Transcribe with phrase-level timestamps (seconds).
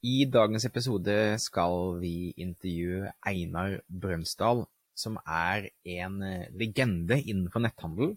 [0.00, 1.14] I dagens episode
[1.44, 4.62] skal vi intervjue Einar Brønsdal,
[4.96, 8.14] som er en eh, legende innenfor netthandel.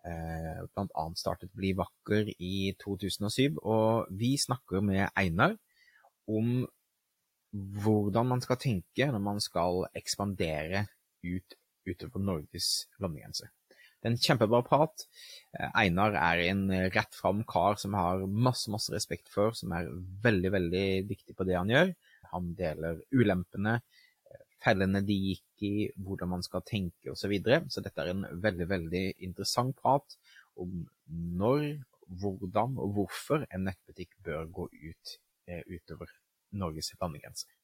[0.00, 5.58] Eh, blant annet startet Bli vakker i 2007, og vi snakker med Einar
[6.24, 6.64] om
[7.52, 10.86] hvordan man skal tenke når man skal ekspandere
[11.20, 13.52] ut utover Norges landegrenser.
[14.00, 15.04] Det er en kjempebra prat.
[15.52, 19.90] Eh, Einar er en rett fram kar som har masse, masse respekt for, som er
[20.24, 21.92] veldig, veldig dyktig på det han gjør.
[22.32, 23.76] Han deler ulempene,
[24.30, 27.26] eh, fellene de gikk i, hvordan man skal tenke osv.
[27.26, 27.60] Så, videre.
[27.68, 30.16] så dette er en veldig, veldig interessant prat
[30.56, 30.86] om
[31.40, 31.68] når,
[32.20, 36.08] hvordan og hvorfor en nettbutikk bør gå ut eh, utover
[36.56, 37.59] Norges landegrenser.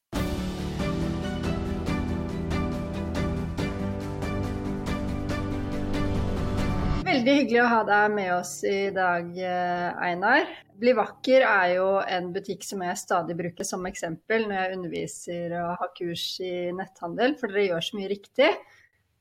[7.07, 10.49] Veldig hyggelig å ha deg med oss i dag, eh, Einar.
[10.75, 15.53] Bli vakker er jo en butikk som jeg stadig bruker som eksempel når jeg underviser
[15.55, 18.49] og har kurs i netthandel, for dere gjør så mye riktig.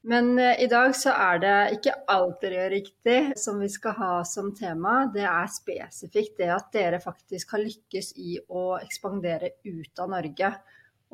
[0.03, 3.95] Men eh, i dag så er det ikke alt dere gjør riktig som vi skal
[4.00, 4.97] ha som tema.
[5.15, 10.50] Det er spesifikt det at dere faktisk har lykkes i å ekspandere ut av Norge.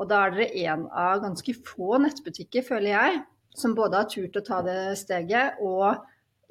[0.00, 3.22] Og da er dere en av ganske få nettbutikker, føler jeg,
[3.60, 6.00] som både har turt å ta det steget og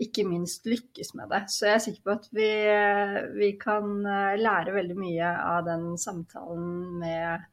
[0.02, 1.44] ikke minst lykkes med det.
[1.54, 2.52] Så jeg er sikker på at vi,
[3.38, 7.46] vi kan eh, lære veldig mye av den samtalen med,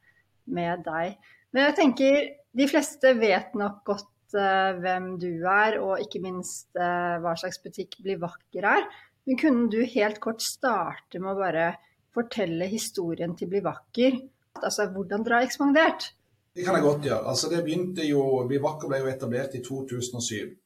[0.49, 1.19] med, deg.
[1.53, 2.17] Men jeg tenker
[2.59, 7.61] de fleste vet nok godt uh, hvem du er, og ikke minst uh, hva slags
[7.61, 8.87] butikk Bli vakker er.
[9.29, 11.71] Men kunne du helt kort starte med å bare
[12.13, 14.17] fortelle historien til Bli vakker?
[14.59, 16.09] Altså hvordan dere har ekspandert?
[16.57, 17.25] Det kan jeg godt gjøre.
[17.29, 20.57] Altså, det begynte jo, Bli vakker ble jo etablert i 2007.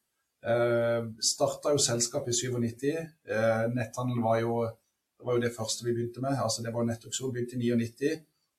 [0.44, 2.90] Uh, starta jo selskapet i 97.
[3.32, 6.36] Eh, netthandel var jo, det var jo det første vi begynte med.
[6.36, 8.18] altså Det var nettauksjon begynte i 99.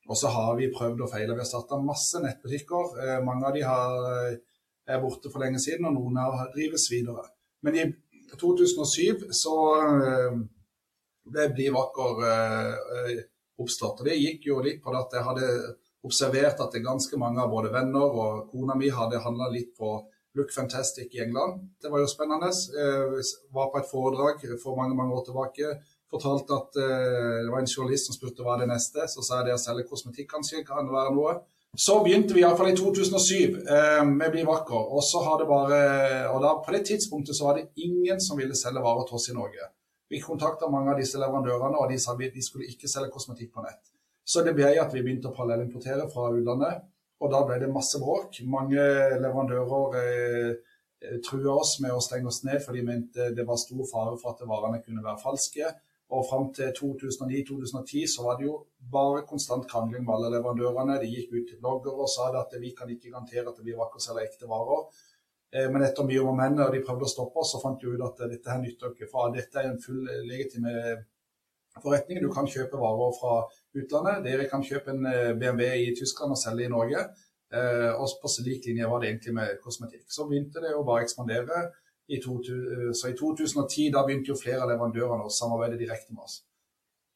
[0.09, 1.35] Og så har vi prøvd og feila.
[1.35, 2.97] Vi har starta masse nettbutikker.
[3.05, 4.39] Eh, mange av de har,
[4.87, 7.27] er borte for lenge siden, og noen av drives videre.
[7.64, 7.87] Men i
[8.41, 9.55] 2007 så
[11.25, 12.19] ble Bli vakker
[13.61, 14.01] oppstått.
[14.01, 15.48] Og det gikk jo litt på at jeg hadde
[16.05, 19.97] observert at det ganske mange av både venner og kona mi hadde handla litt på
[20.34, 21.61] Look Fantastic i England.
[21.83, 22.50] Det var jo spennende.
[22.50, 25.74] Jeg eh, var på et foredrag for mange mange år tilbake.
[26.11, 29.06] Fortalte at eh, det var en journalist som spurte hva er det neste.
[29.11, 31.36] Så sa jeg det å selge kosmetikk kanskje kan være noe.
[31.77, 34.90] Så begynte vi iallfall i 2007 eh, med Bli vakker.
[34.95, 35.80] Og så har bare,
[36.30, 39.30] og da, på det tidspunktet så var det ingen som ville selge varer til oss
[39.30, 39.70] i Norge.
[40.11, 43.64] Vi kontakta mange av disse leverandørene, og de sa de skulle ikke selge kosmetikk på
[43.64, 43.83] nett.
[44.24, 46.84] Så det ble at vi begynte å parallellimportere fra utlandet.
[47.24, 48.42] Og da ble det masse bråk.
[48.45, 48.85] Mange
[49.23, 50.51] leverandører eh,
[51.01, 54.18] eh, trua oss med å stenge oss ned, for de mente det var stor fare
[54.20, 55.73] for at varene kunne være falske.
[56.13, 58.58] Og fram til 2009-2010 så var det jo
[58.92, 60.98] bare konstant krangling med alle leverandørene.
[61.01, 63.80] De gikk ut til blogger og sa at vi kan ikke garantere at det blir
[63.80, 64.84] vakker eller ekte varer.
[65.55, 67.96] Eh, men etter mye om menn og de prøvde å stoppe oss, så fant de
[67.96, 69.08] ut at dette her nytter ikke.
[69.08, 70.77] For dette er en full legitime
[71.80, 72.20] forretning.
[72.20, 73.39] Du kan kjøpe varer fra
[73.79, 74.24] utlandet.
[74.27, 77.07] Dere kan kjøpe en eh, BMW i Tyskland og selge i Norge.
[77.55, 80.07] Eh, og på lik linje var det egentlig med kosmetikk.
[80.11, 81.68] Så begynte det å bare ekspandere.
[82.13, 82.34] I to,
[82.92, 86.42] så i 2010 da begynte jo flere av leverandørene å samarbeide direkte med oss.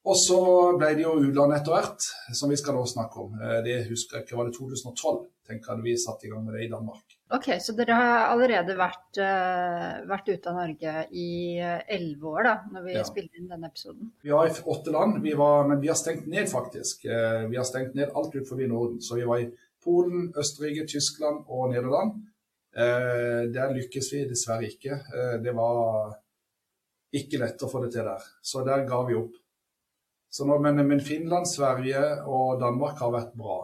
[0.08, 0.38] Og så
[0.80, 2.06] ble det jo utlandet etter hvert,
[2.38, 3.34] som vi skal nå snakke om.
[3.36, 6.54] Eh, det husker jeg ikke, var det 2012 tenker hadde vi satt i gang med
[6.56, 7.16] det i Danmark.
[7.34, 12.54] Ok, Så dere har allerede vært, uh, vært ute av Norge i elleve år da,
[12.74, 13.04] når vi ja.
[13.08, 14.12] spilte inn denne episoden?
[14.24, 17.04] Vi var i åtte land, vi var, men vi har stengt ned faktisk.
[17.08, 19.00] Uh, vi har stengt ned alt ut forbi Norden.
[19.04, 19.50] Så vi var i
[19.84, 22.18] Polen, Østerrike, Tyskland og Nederland.
[22.78, 24.98] Der lykkes vi dessverre ikke.
[25.42, 26.12] det var
[27.16, 28.26] ikke lett å få det til der.
[28.44, 29.32] Så der ga vi opp.
[30.44, 33.62] Nå, men, men Finland, Sverige og Danmark har vært bra.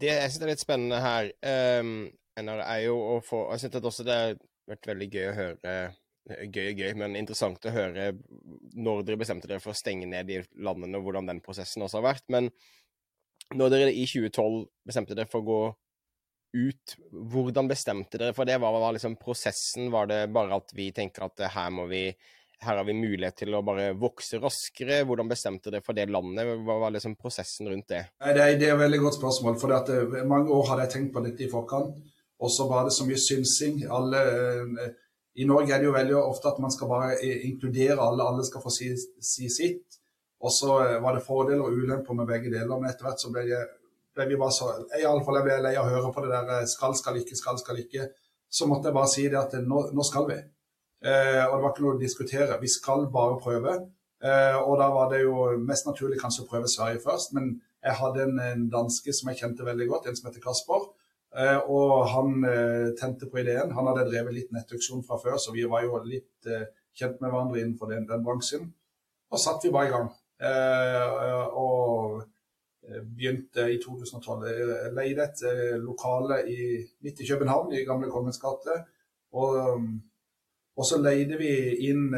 [0.00, 1.32] Det jeg synes er litt spennende her,
[1.80, 1.92] um
[2.40, 4.38] er jo å få Jeg synes også det har
[4.70, 5.74] vært veldig gøy å høre
[6.30, 8.12] Gøy og gøy, men interessant å høre
[8.78, 11.98] når dere bestemte dere for å stenge ned de landene, og hvordan den prosessen også
[11.98, 12.26] har vært.
[12.30, 12.50] Men
[13.56, 15.60] når dere i 2012 bestemte dere for å gå
[16.60, 16.94] ut,
[17.32, 18.60] hvordan bestemte dere for det?
[18.62, 19.90] Hva var liksom prosessen?
[19.90, 22.04] Var det bare at vi tenker at her må vi
[22.60, 25.02] her har vi mulighet til å bare vokse raskere.
[25.08, 26.48] Hvordan bestemte dere for det landet?
[26.66, 28.02] Hva var liksom prosessen rundt det?
[28.20, 29.60] Det er, det er et veldig godt spørsmål.
[29.60, 31.96] for eh, Mange år hadde jeg tenkt på dette i forkant.
[32.40, 33.84] Og så var det så mye synsing.
[33.88, 34.20] Alle,
[34.84, 34.90] eh,
[35.40, 37.16] I Norge er det jo veldig ofte at man skal bare
[37.48, 38.92] inkludere alle, alle skal få si,
[39.24, 40.00] si sitt.
[40.40, 43.32] Og så eh, var det fordeler og ulemper med begge deler, men etter hvert så
[43.32, 43.66] ble, jeg,
[44.16, 46.68] ble vi bare så Iallfall jeg ble lei av å høre på det der eh,
[46.70, 48.08] skal, skal ikke, skal, skal ikke.
[48.50, 50.38] Så måtte jeg bare si det at nå, nå skal vi.
[51.00, 52.60] Eh, og det var ikke noe å diskutere.
[52.60, 53.74] Vi skal bare prøve.
[54.20, 57.96] Eh, og da var det jo mest naturlig kanskje å prøve Sverige først, men Jeg
[57.96, 60.82] hadde en, en, danske som jeg kjente veldig godt, en som heter Kasper.
[61.32, 63.72] Eh, og han eh, tente på ideen.
[63.72, 67.30] Han hadde drevet litt nettauksjon fra før, så vi var jo litt eh, kjent med
[67.30, 68.66] hverandre innenfor den, den bransjen.
[69.32, 70.10] Og satt vi bare i gang.
[70.44, 72.20] Eh, og
[73.14, 74.44] begynte i 2012.
[74.50, 75.42] Jeg leide et
[75.80, 76.60] lokale i,
[77.00, 78.76] midt i København, i gamle Kongens gate.
[79.32, 79.56] Og,
[80.80, 81.52] og, så leide vi
[81.90, 82.08] inn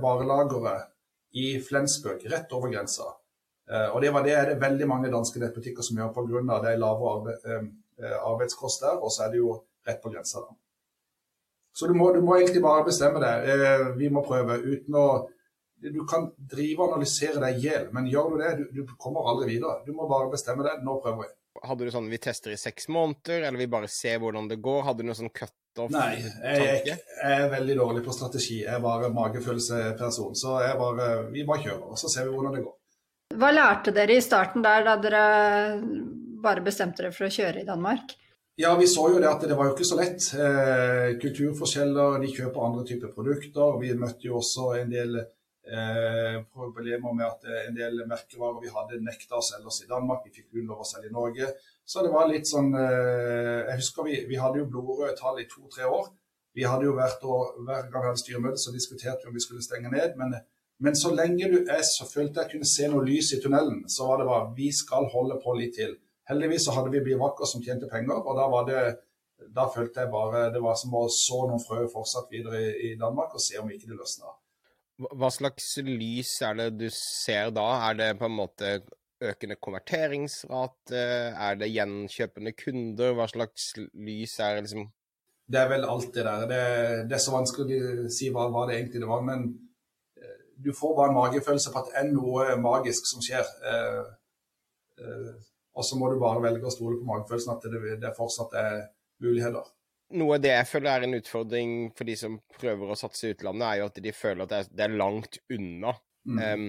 [0.00, 0.88] varelageret
[1.36, 3.10] i Flensburg, rett over grensa.
[3.92, 6.60] og det, var det det veldig mange danske nettbutikker som gjør pga.
[6.64, 10.40] de lave arbeid, arbeidskost der, og så er det jo rett på grensa.
[10.40, 10.56] da.
[11.76, 13.50] Så du må, du må, egentlig bare bestemme deg.
[13.98, 15.06] Vi må prøve uten å
[15.76, 19.26] Du kan drive og analysere deg i hjel, men gjør du det, du, du, kommer
[19.28, 19.82] aldri videre.
[19.84, 20.80] Du må bare bestemme deg.
[20.82, 21.34] Nå prøver vi.
[21.68, 24.80] Hadde du sånn vi tester i seks måneder, eller vi bare ser hvordan det går?
[24.86, 25.65] Hadde du noe sånn cut-off?
[25.92, 28.62] Nei, jeg, jeg, er veldig dårlig på strategi.
[28.62, 30.36] Jeg er bare magefølelseperson.
[30.38, 32.76] Så jeg bare, vi bare kjører, og så ser vi hvordan det går.
[33.36, 35.24] Hva lærte dere i starten der, da dere
[36.42, 38.14] bare bestemte dere for å kjøre i Danmark?
[38.56, 40.30] Ja, vi så jo det at det var jo ikke så lett.
[40.32, 43.74] Eh, kulturforskjeller, de kjøper andre typer produkter.
[43.82, 49.02] Vi møtte jo også en del eh, problemer med at en del merkevarer vi hadde
[49.04, 50.24] nekta å selge oss i Danmark.
[50.24, 51.50] Vi fikk kun lov å selge i Norge.
[51.86, 55.46] Så det var litt sånn eh, Jeg husker vi, vi hadde jo blodrøde tall i
[55.50, 56.08] to-tre år.
[56.56, 59.44] Vi hadde jo vært og Hver gang vi hadde styremøte, så diskuterte vi om vi
[59.44, 60.16] skulle stenge ned.
[60.18, 60.34] Men,
[60.82, 64.10] men så lenge du er, så følte jeg kunne se noe lys i tunnelen, så
[64.10, 65.94] var det bare vi skal holde på litt til.
[66.26, 68.80] Heldigvis så hadde vi Bivakker som tjente penger, og da var det
[69.56, 73.34] da følte jeg bare det var som å så noen frø fortsatt videre i, Danmark
[73.36, 74.32] og se om ikke det løsna.
[74.96, 77.66] Hva slags lys er det du ser da?
[77.90, 78.78] Er det på en måte
[79.24, 81.02] økende konverteringsrate?
[81.32, 83.14] Er det gjenkjøpende kunder?
[83.16, 84.88] Hva slags lys er det liksom
[85.46, 86.46] Det er vel alt det der.
[86.50, 86.62] Det,
[87.10, 89.22] det er så vanskelig å si hva, hva, det egentlig det var.
[89.26, 89.46] Men
[90.18, 93.46] eh, du får bare en magefølelse på at det er noe magisk som skjer.
[93.70, 94.02] Eh,
[95.04, 95.32] eh,
[95.76, 98.78] og så må du bare velge å stole på magefølelsen at det, det fortsatt er
[99.22, 99.72] muligheter.
[100.16, 103.34] Noe av det jeg føler er en utfordring for de som prøver å satse i
[103.34, 105.94] utlandet, er jo at de føler at det er, det er langt unna.
[106.26, 106.42] Mm.
[106.42, 106.66] Um,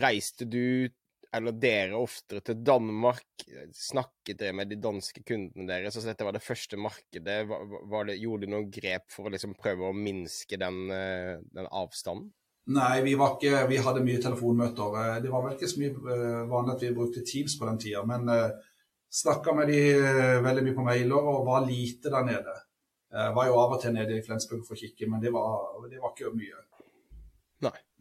[0.00, 0.88] reiste du,
[1.34, 3.44] eller dere, oftere til Danmark?
[3.74, 5.96] Snakket dere med de danske kundene deres?
[5.96, 7.24] Altså dette var det første markedet.
[7.24, 12.30] Det, gjorde du noen grep for å liksom prøve å minske den, eh, den avstanden?
[12.74, 15.00] Nei, vi, ikke, vi, hadde mye telefonmøter.
[15.00, 17.80] Eh, det var vel ikke så mye eh, vanlig at vi brukte Teams på den
[17.82, 18.04] tida.
[18.08, 18.30] Men
[19.14, 19.80] snakka med de
[20.42, 22.54] veldig mye på mailer og var lite der nede.
[23.14, 25.76] Uh, var jo av og til nede i Flensburg for å kikke, men det var,
[25.86, 26.64] det var ikke mye.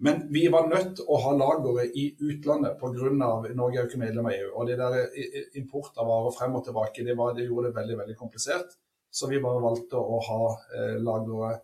[0.02, 3.12] Men vi var nødt til å ha lageret i utlandet pga.
[3.14, 4.48] Norge er jo ikke medlem av EU.
[4.58, 8.00] Og det der import av varer frem og tilbake, det, var, det, gjorde det veldig
[8.02, 8.74] veldig komplisert.
[9.14, 11.62] Så vi bare valgte å ha eh, lageret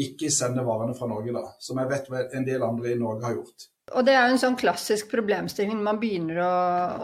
[0.00, 1.44] ikke sende varene fra Norge, da.
[1.60, 3.66] Som jeg vet en del andre i Norge har gjort.
[3.90, 5.80] Og det er jo en sånn klassisk problemstilling.
[5.82, 6.54] Man begynner å,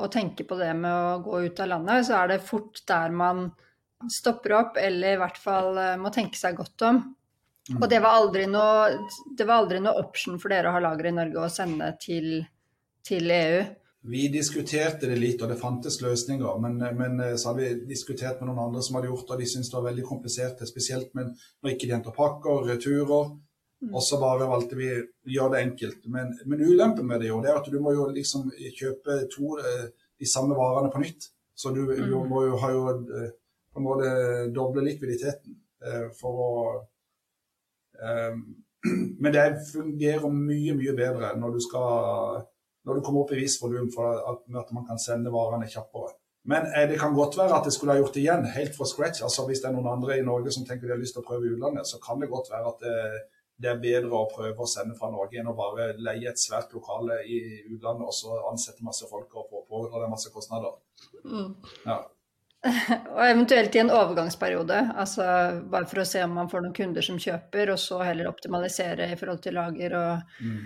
[0.05, 3.15] å, tenke på det med å gå ut av landet, så er det fort der
[3.15, 3.49] man
[4.13, 7.03] stopper opp, eller i hvert fall eh, må tenke seg godt om.
[7.71, 7.81] Mm.
[7.83, 8.93] Og det var, aldri noe,
[9.39, 12.45] det var aldri noe option for dere å ha lager i Norge og sende til,
[13.07, 13.65] til EU.
[14.07, 16.61] Vi diskuterte det litt, og det fantes løsninger.
[16.63, 19.43] Men, men, eh, så hadde vi diskutert med noen andre som hadde gjort det, og
[19.43, 20.63] de syntes det var veldig komplisert.
[20.69, 21.33] Spesielt med,
[21.63, 23.33] når ikke de henter pakker, returer.
[23.83, 23.91] Mm.
[23.91, 25.03] Og så bare valgte vi å
[25.35, 26.07] gjøre det enkelt.
[26.13, 28.47] Men, men ulempen med det jo, det er at du må jo liksom
[28.79, 31.33] kjøpe to eh, de samme varene på nytt.
[31.57, 32.07] Så du, mm.
[32.07, 33.33] du må jo ha jo eh,
[33.75, 34.13] på en måte
[34.55, 35.63] doble likviditeten
[36.17, 36.53] for å
[39.23, 42.45] Men det fungerer mye, mye bedre når du skal
[42.87, 46.13] når du kommer opp i viss volum for at, man kan sende varene kjappere.
[46.47, 48.87] Men eh, det kan godt være at det skulle ha gjort det igjen, helt fra
[48.87, 49.23] scratch.
[49.27, 51.27] altså Hvis det er noen andre i Norge som tenker de har lyst til å
[51.27, 52.99] prøve i utlandet, så kan det godt være at det,
[53.59, 56.77] det, er bedre å prøve å sende fra Norge enn å bare leie et svært
[56.79, 57.41] lokale i
[57.75, 60.79] utlandet og så ansette masse folk og pådra deg masse kostnader.
[61.27, 61.57] Mm.
[61.89, 62.05] Ja.
[63.15, 65.27] og eventuelt i en overgangsperiode, altså
[65.71, 69.11] bare for å se om man får noen kunder som kjøper, og så heller optimalisere
[69.13, 70.61] i forhold til lager og mm.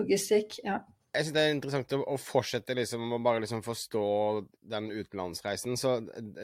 [0.00, 0.60] logistikk.
[0.66, 0.80] ja
[1.12, 4.04] jeg synes det er interessant å, fortsette liksom, å bare liksom forstå
[4.72, 5.76] den utenlandsreisen.
[5.76, 5.98] Så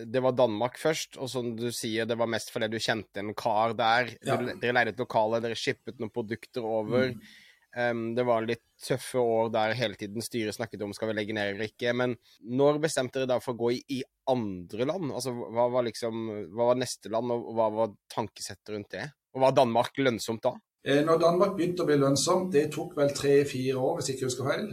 [0.04, 3.32] det var Danmark først, og som du sier, det var mest fordi du kjente en
[3.38, 4.12] kar der.
[4.28, 4.36] Ja.
[4.36, 7.14] Dere leide et lokale, dere shippet noen produkter over.
[7.14, 7.47] Mm.
[7.76, 11.34] Um, det var litt tøffe år der hele tiden styret snakket om skal vi legge
[11.36, 11.92] ned eller ikke.
[11.96, 12.14] Men
[12.48, 15.12] når bestemte dere da for å gå i, i andre land?
[15.12, 19.04] Altså, hva var liksom, hva var neste land, og hva var tankesettet rundt det?
[19.36, 20.54] Og var Danmark lønnsomt da?
[20.88, 24.28] Eh, når Danmark begynte å bli lønnsomt, det tok vel tre-fire år, hvis jeg ikke
[24.30, 24.68] husker feil,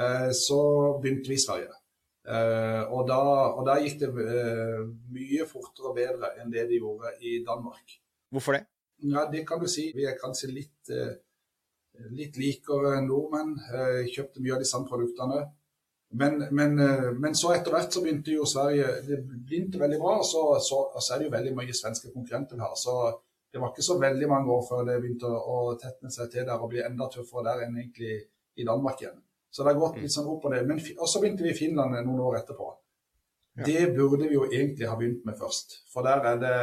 [0.00, 0.60] eh, så
[1.02, 1.76] begynte vi i Sverige.
[2.30, 3.20] Eh, og da,
[3.58, 7.98] og da gikk det mye fortere og bedre enn det de gjorde i Danmark.
[8.30, 8.64] Hvorfor det?
[9.00, 9.90] Ja, Det kan du si.
[9.96, 10.92] Vi er kanskje litt,
[12.16, 13.56] litt likere nordmenn.
[14.10, 15.44] Kjøpte mye av de samme produktene.
[16.12, 20.16] Men, men, eh, men, så etter hvert så begynte jo Sverige Det begynte veldig bra,
[20.18, 22.74] og så, så, så er det jo veldig mange svenske konkurrenter vi har.
[22.74, 22.96] Så
[23.52, 26.58] det var ikke så veldig mange år før det begynte å, tetne seg til der
[26.58, 28.16] og bli enda tøffere der enn egentlig
[28.58, 29.22] i Danmark igjen.
[29.50, 30.66] Så det har gått litt sånn opp og ned.
[30.66, 32.68] Men, og så begynte vi i Finland noen år etterpå.
[33.60, 33.66] Ja.
[33.66, 35.80] Det burde vi jo egentlig ha begynt med først.
[35.90, 36.58] For der er det,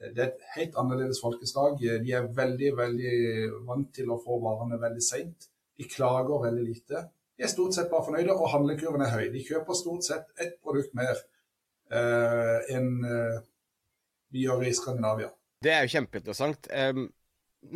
[0.00, 1.78] det er et helt annerledes folkeslag.
[1.80, 3.14] De er veldig, veldig
[3.68, 5.48] vant til å få varene veldig seint.
[5.76, 7.04] De klager veldig lite
[7.36, 9.26] de er stort sett bare fornøyde, og handlekurven er høy.
[9.34, 11.18] De kjøper stort sett ett produkt mer
[11.92, 13.42] uh, enn uh,
[14.32, 15.28] vi gjør i Skandinavia.
[15.62, 16.70] Det er jo kjempeinteressant.
[16.72, 17.10] Um,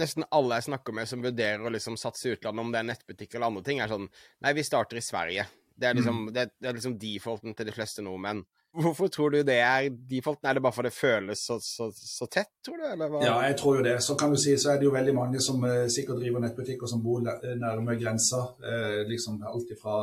[0.00, 2.88] nesten alle jeg snakker med som vurderer å liksom satse i utlandet, om det er
[2.88, 5.44] nettbutikk eller andre ting, er sånn Nei, vi starter i Sverige.
[5.80, 6.32] Det er liksom, mm.
[6.36, 8.42] det, det er liksom defaulten til de fleste nordmenn.
[8.70, 10.46] Hvorfor tror du det er defaulten?
[10.46, 13.16] Er det bare fordi det føles så, så, så tett, tror du?
[13.24, 13.96] Ja, jeg tror jo det.
[14.02, 16.90] Så kan du si, så er det jo veldig mange som eh, sikkert driver nettbutikker
[16.90, 18.44] som bor nærme grensa.
[18.62, 20.02] Eh, liksom alt ifra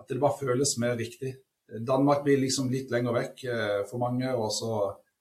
[0.00, 1.34] At det bare føles mer riktig.
[1.80, 4.70] Danmark blir liksom litt lenger vekk eh, for mange, og så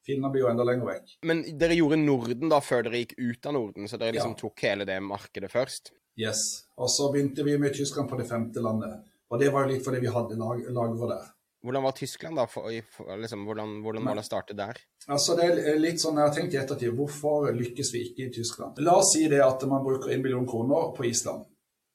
[0.06, 1.14] Finland blir jo enda lenger vekk.
[1.30, 4.40] Men dere gjorde Norden da før dere gikk ut av Norden, så dere liksom ja.
[4.42, 5.94] tok hele det markedet først?
[6.20, 6.68] Yes.
[6.78, 9.00] Og så begynte vi med Tyskland på det femte landet.
[9.32, 11.32] Og det var jo litt fordi vi hadde lag lagre der.
[11.64, 12.44] Hvordan var Tyskland, da?
[12.48, 14.80] For, for, liksom, hvordan, hvordan var det starte der?
[15.08, 18.34] Altså, det er litt sånn, Jeg har tenkt i ettertid, hvorfor lykkes vi ikke i
[18.36, 18.82] Tyskland?
[18.84, 21.46] La oss si det at man bruker 1 million kroner på Island.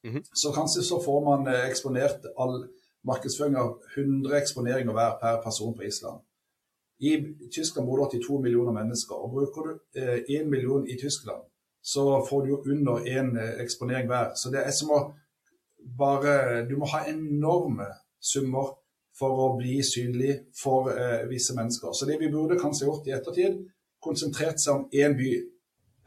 [0.04, 0.22] Mm -hmm.
[0.32, 2.68] Så kanskje så får man eh, eksponert all
[3.04, 6.20] markedsføring av 100 eksponeringer hver per person på Island.
[7.00, 7.10] I
[7.54, 9.14] Tyskland bor det 82 millioner mennesker.
[9.14, 11.42] og Bruker du eh, 1 million i Tyskland,
[11.82, 14.34] så får du jo under én eh, eksponering hver.
[14.34, 15.12] Så det er som å
[15.98, 17.86] bare Du må ha enorme
[18.20, 18.74] summer
[19.18, 21.92] for å bli synlig for eh, visse mennesker.
[21.92, 23.62] Så det vi burde kanskje gjort i ettertid,
[24.02, 25.32] konsentrert seg om én by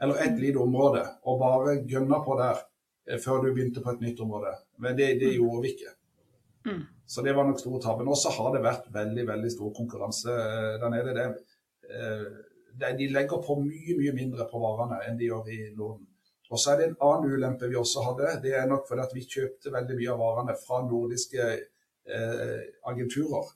[0.02, 2.62] eller ett lite område, og bare gønna på der
[3.06, 4.54] eh, før du begynte på et nytt område.
[4.82, 5.92] Men det, det gjorde vi ikke.
[6.66, 6.82] Mm.
[7.06, 8.08] Så det var nok store tabben.
[8.08, 11.14] Og så har det vært veldig veldig stor konkurranse eh, der nede.
[11.18, 11.26] Det,
[11.92, 12.24] eh,
[12.80, 16.08] det, de legger på mye mye mindre på varene enn de gjør i Norden.
[16.52, 18.32] Og så er det en annen ulempe vi også hadde.
[18.42, 21.46] Det er nok fordi at vi kjøpte veldig mye av varene fra nordiske
[22.90, 23.50] agenturer.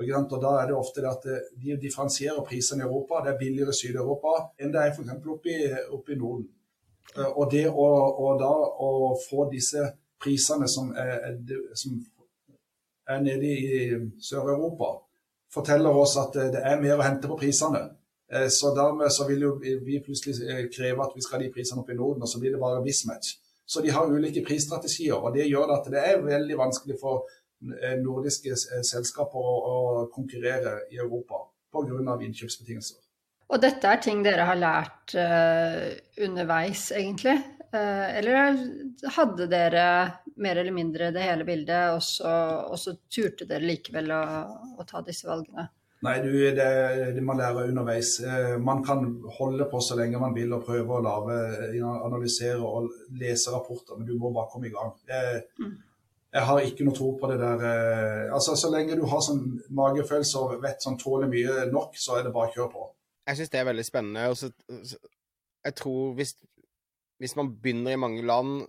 [0.00, 3.24] Og, Da er det ofte at eh, de differensierer prisene i Europa.
[3.24, 5.10] Det er billigere i Sør-Europa enn det er f.eks.
[5.34, 5.56] Oppe,
[5.92, 6.46] oppe i Norden.
[7.16, 7.88] Eh, og det å,
[8.24, 8.52] og da,
[8.86, 9.84] å få disse
[10.22, 11.36] prisene som er,
[11.74, 12.00] som
[13.08, 13.82] er nede i
[14.30, 14.94] Sør-Europa,
[15.52, 17.88] forteller oss at eh, det er mer å hente på prisene.
[18.30, 21.88] Så dermed så vil jo vi plutselig kreve at vi skal ha de prisene opp
[21.90, 23.32] i Norden, og så blir det bare mismatch.
[23.66, 27.49] Så de har ulike prisstrategier, og det gjør at det er veldig vanskelig for Eh,
[27.60, 32.18] nordiske eh, selskaper å, konkurrere i Europa pga.
[32.24, 32.98] innkjøpsbetingelser.
[33.50, 35.90] Og dette er ting dere har lært uh,
[36.22, 37.34] underveis, egentlig?
[37.74, 38.60] Uh, eller
[39.16, 39.86] hadde dere
[40.38, 42.30] mer eller mindre det hele bildet, og så,
[42.70, 44.22] og så turte dere likevel å,
[44.78, 45.66] å, ta disse valgene?
[46.06, 46.68] Nei, du, det,
[47.16, 48.14] det man lærer underveis.
[48.22, 49.02] Uh, man kan
[49.40, 51.42] holde på så lenge man vil og prøve å lave,
[52.06, 52.86] analysere og
[53.18, 54.94] lese rapporter, men du må bare komme i gang.
[55.58, 55.78] Mm
[56.30, 59.44] jeg har ikke noe tro på det der eh, altså Så lenge du har sånn
[59.74, 62.86] magefølelse og vet sånn tåler mye nok, så er det bare å kjøre på.
[63.26, 64.26] Jeg syns det er veldig spennende.
[64.30, 64.50] og så
[65.66, 66.36] Jeg tror hvis,
[67.20, 68.60] hvis, man begynner i mange land,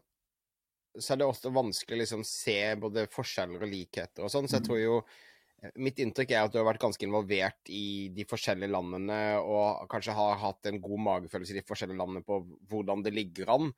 [0.98, 4.50] så er det også vanskelig å liksom se både forskjeller og likheter og sånn.
[4.50, 4.70] Så jeg mm.
[4.70, 5.04] tror jo
[5.78, 10.16] Mitt inntrykk er at du har vært ganske involvert i de forskjellige landene, og kanskje
[10.18, 12.40] har hatt en god magefølelse i de forskjellige landene på
[12.72, 13.70] hvordan det ligger an.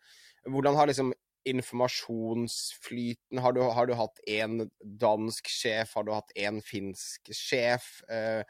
[0.47, 1.11] Hvordan har liksom
[1.49, 3.41] informasjonsflyten?
[3.43, 8.03] Har du, har du hatt én dansk sjef, har du hatt én finsk sjef?
[8.11, 8.43] Eh,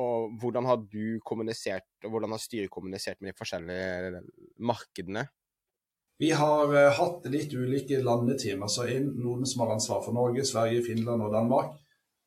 [0.00, 4.22] og hvordan har du kommunisert, og hvordan har styret kommunisert med de forskjellige
[4.64, 5.26] markedene?
[6.22, 8.62] Vi har uh, hatt litt ulike landeteam.
[8.62, 11.72] altså Noen som har ansvar for Norge, Sverige, Finland og Danmark.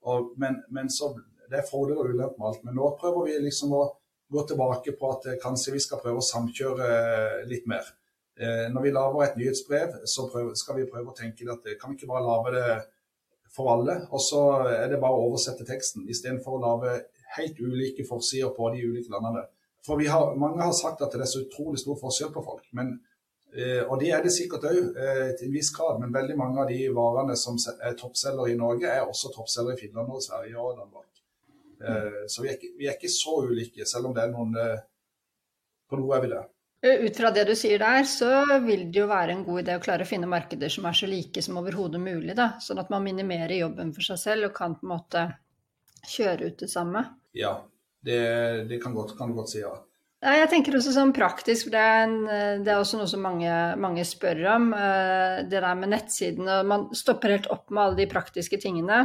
[0.06, 1.14] Og, men, men så,
[1.50, 2.66] det er fordeler og ulemper med alt.
[2.68, 3.86] Men nå prøver vi liksom å
[4.36, 7.88] gå tilbake på at uh, kanskje vi skal prøve å samkjøre uh, litt mer.
[8.36, 10.27] Eh, når vi lager et nyhetsbrev, så
[10.60, 12.70] skal vi prøve å tenke at kan vi ikke bare lage det
[13.56, 16.96] for alle, og så er det bare å oversette teksten, istedenfor å lage
[17.38, 19.46] helt ulike forsider på de ulike landene.
[19.86, 22.65] For har, Mange har sagt at det er så utrolig stor forskjell på folk.
[22.77, 22.96] Men,
[23.56, 26.63] eh, og det er det sikkert òg eh, til en viss grad, men veldig mange
[26.63, 30.58] av de varene som er toppselgere i Norge, er også toppselgere i Finland og Sverige
[30.60, 31.12] og Danmark.
[31.75, 32.27] Mm.
[32.32, 34.54] Så vi er, ikke, vi er, ikke, så ulike, selv om det er noen
[35.92, 36.39] På noe er vi det.
[36.86, 39.77] Eh, ut fra det du sier der, så vil det jo være en god idé
[39.77, 42.36] å klare å finne markeder som er så like som overhodet mulig.
[42.38, 42.54] Da.
[42.62, 45.25] Sånn at man minimerer jobben for seg selv og kan på en måte
[46.06, 47.01] kjøre ut det samme.
[47.34, 47.58] Ja,
[48.06, 48.22] det,
[48.70, 49.74] det kan, godt, kan godt si ja.
[50.25, 53.50] Jeg tenker også sånn praktisk, for det er, en, det er også noe som mange,
[53.82, 54.72] mange, spør om.
[54.74, 56.62] Eh, det der med nettsidene.
[56.70, 59.04] Man stopper helt opp med alle de praktiske tingene.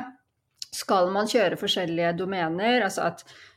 [0.71, 3.50] Skal man kjøre forskjellige domener, altså at, eh,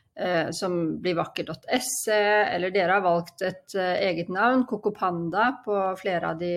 [0.54, 2.18] som blir vakker.se,
[2.54, 6.54] eller dere har valgt et eh, eget navn, Kokopanda, på flere av de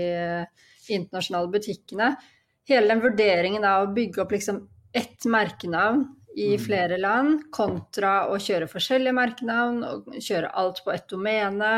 [0.93, 2.11] internasjonale butikkene.
[2.69, 4.61] Hele den vurderingen av å bygge opp liksom
[4.93, 6.05] ett merkenavn
[6.37, 6.61] i mm.
[6.61, 11.71] flere land, kontra å kjøre forskjellige merkenavn og kjøre alt på ett domene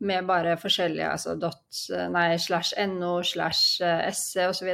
[0.00, 1.62] med bare forskjellige altså dot,
[2.10, 3.84] nei, slash no, slash
[4.16, 4.70] se osv.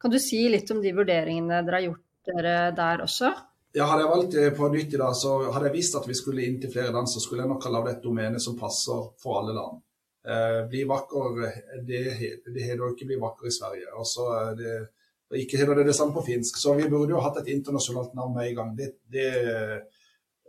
[0.00, 3.34] Kan du si litt om de vurderingene dere har gjort dere der også?
[3.72, 6.42] Ja, Hadde jeg valgt på nytt i dag, så hadde jeg visst at vi skulle
[6.42, 9.38] inn til flere land, så skulle jeg nok ha lagd et domene som passer for
[9.38, 9.78] alle land.
[10.26, 11.38] Eh, bli vakker,
[11.86, 12.00] det,
[12.50, 13.92] det heter jo ikke bli vakker i Sverige.
[14.02, 14.26] Også,
[14.58, 14.74] det,
[15.30, 16.58] og ikke heter det det samme på finsk.
[16.58, 18.72] Så vi burde jo hatt et internasjonalt navn med en gang.
[18.76, 19.28] Det, det,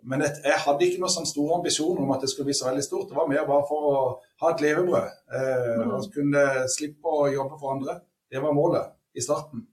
[0.03, 2.71] men et, jeg hadde ikke noen sånn store ambisjoner om at det skulle bli så
[2.71, 3.11] veldig stort.
[3.11, 3.99] Det var mer bare for å
[4.41, 5.19] ha et levebrød.
[5.29, 5.93] Eh, mm.
[5.93, 7.99] Og kunne slippe å jobbe for andre.
[8.31, 9.67] Det var målet i starten.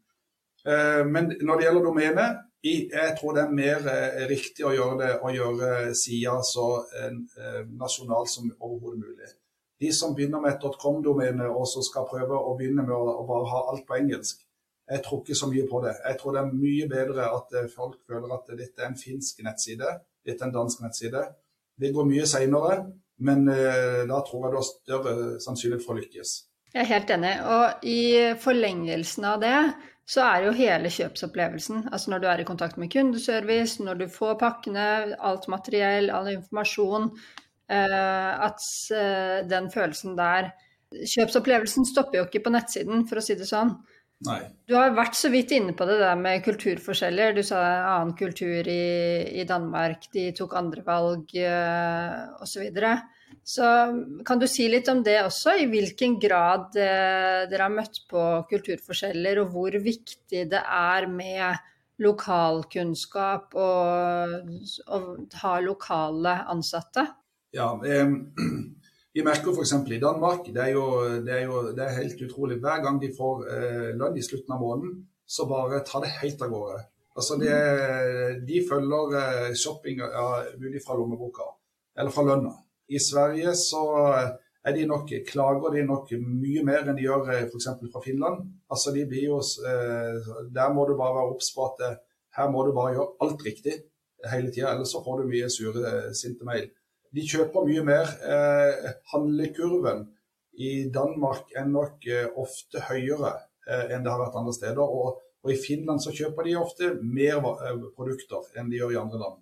[0.68, 2.28] Eh, men når det gjelder domene,
[2.64, 8.26] jeg tror det er mer eh, riktig å gjøre det gjøre sida så eh, nasjonal
[8.26, 9.30] som overhodet mulig.
[9.78, 13.50] De som begynner med et .com-domene og så skal prøve å begynne med å, bare
[13.52, 14.42] ha alt på engelsk,
[14.88, 15.92] jeg tror ikke så mye på det.
[16.08, 19.42] Jeg tror det er mye bedre at eh, folk føler at dette er en finsk
[19.46, 19.92] nettside,
[20.26, 21.22] dette er en dansk nettside.
[21.78, 22.78] Det går mye seinere,
[23.22, 26.34] men eh, da tror jeg det har større sannsynlighet for å lykkes.
[26.74, 27.34] Jeg er helt enig.
[27.48, 28.00] Og i
[28.42, 29.56] forlengelsen av det
[30.08, 34.06] så er jo hele kjøpsopplevelsen, altså når du er i kontakt med kundeservice, når du
[34.12, 34.86] får pakkene,
[35.18, 37.10] alt materiell, all informasjon,
[37.68, 38.64] eh, at
[39.50, 40.52] den følelsen der
[40.88, 43.74] Kjøpsopplevelsen stopper jo ikke på nettsiden, for å si det sånn.
[44.26, 44.38] Nei.
[44.66, 47.36] Du har vært så vidt inne på det der med kulturforskjeller.
[47.36, 47.60] Du sa
[47.92, 48.82] annen kultur i,
[49.38, 52.64] i Danmark, de tok andre valg uh, osv.
[53.48, 53.64] Så,
[54.28, 55.54] kan du si litt om det også?
[55.56, 61.56] I hvilken grad eh, dere har møtt på kulturforskjeller, og hvor viktig det er med
[62.04, 65.00] lokalkunnskap og å
[65.40, 67.06] ha lokale ansatte?
[67.56, 68.12] Ja, eh,
[69.16, 69.72] Vi merker f.eks.
[69.96, 70.84] i Danmark, det er, jo,
[71.24, 72.60] det, er jo, det er, helt utrolig.
[72.60, 76.44] Hver gang de får eh, lønn i slutten av måneden, så bare tar det helt
[76.44, 76.84] av gårde.
[77.18, 77.56] Altså det,
[78.46, 80.30] de følger eh, shopping ja,
[80.84, 81.48] fra lommeboka,
[81.96, 82.58] eller fra lønna.
[82.88, 83.82] I Sverige så
[84.64, 87.68] er de nok, klager de nok mye mer enn de gjør eh, f.eks.
[87.92, 88.48] fra Finland.
[88.72, 92.00] Altså de blir jo, eh, Der må du bare være obs på at eh,
[92.38, 93.78] her må du bare gjøre alt riktig
[94.28, 96.68] hele tida, ellers så får du mye sure, eh, sinte mail
[97.14, 98.10] de kjøper mye mer.
[98.34, 100.04] Eh, handlekurven
[100.58, 103.34] i Danmark er nok eh, ofte høyere
[103.68, 104.82] eh, enn det har vært andre steder.
[104.84, 109.00] Og, og, i Finland så kjøper de ofte mer eh, produkter enn de gjør i
[109.00, 109.38] andre land.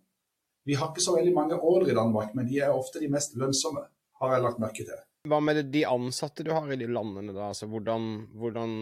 [0.67, 3.37] Vi har ikke så veldig mange ordre i Danmark, men de er ofte de mest
[3.39, 3.85] lønnsomme,
[4.21, 4.99] har jeg lagt merke til.
[5.31, 7.51] Hva med de ansatte du har i de landene, da?
[7.53, 8.73] Altså, hvordan, hvordan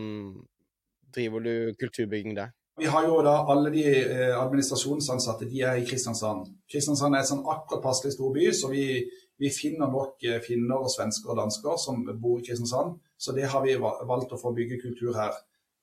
[1.14, 2.54] driver du kulturbygging der?
[2.80, 6.48] Vi har jo da alle de eh, administrasjonsansatte, de er i Kristiansand.
[6.70, 8.86] Kristiansand er en sånn akkurat passelig stor by, så vi,
[9.38, 12.96] vi finner nok eh, finner og svensker og dansker som bor i Kristiansand.
[13.14, 15.36] Så det har vi valgt å få bygge kultur her.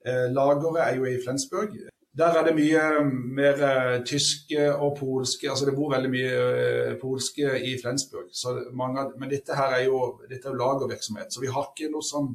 [0.03, 1.77] Eh, lageret er jo i Flensburg.
[2.17, 3.61] Der er det mye mer
[4.03, 8.27] tyske og polske, altså det bor veldig mye polske i Flensburg.
[8.75, 12.33] Mange, men dette her er jo, dette er lagervirksomhet, så vi har ikke noe sånn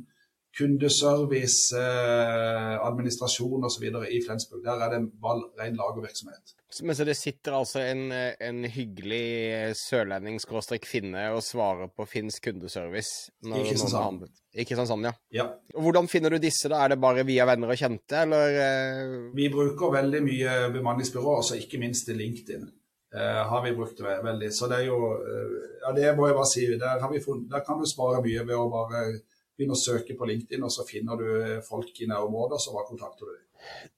[0.56, 3.84] kundeservice, eh, administrasjon osv.
[4.10, 4.62] i Flensburg.
[4.64, 5.00] Der er det
[5.60, 6.54] ren lagervirksomhet.
[6.82, 13.30] Men så det sitter altså en, en hyggelig sørlending-finne og svarer på finsk kundeservice?
[13.46, 14.26] Når I Kristiansand.
[14.52, 15.12] I Kristiansand, ja.
[15.32, 15.46] ja.
[15.74, 16.68] Og Hvordan finner du disse?
[16.72, 16.82] da?
[16.84, 18.58] Er det bare via venner og kjente, eller?
[18.64, 19.14] Eh?
[19.36, 22.66] Vi bruker veldig mye bemanningsbyrå, altså ikke minst LinkedIn.
[23.16, 24.48] Uh, har vi brukt det veldig.
[24.52, 25.52] Så det er jo uh,
[25.86, 26.66] Ja, det må jeg bare si.
[26.66, 29.04] Der, funnet, der kan du spare mye ved å bare
[29.56, 31.28] begynner å søke på LinkedIn, og så finner du
[31.66, 33.44] folk i nærområdet, og så bare kontakter du dem.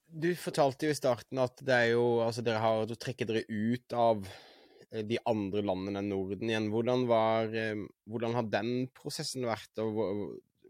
[0.08, 3.44] Du fortalte jo i starten at det er jo, altså dere har du trekker dere
[3.48, 6.70] ut av eh, de andre landene enn Norden igjen.
[6.72, 9.72] Hvordan, var, eh, hvordan har den prosessen vært?
[9.82, 10.22] og hvor,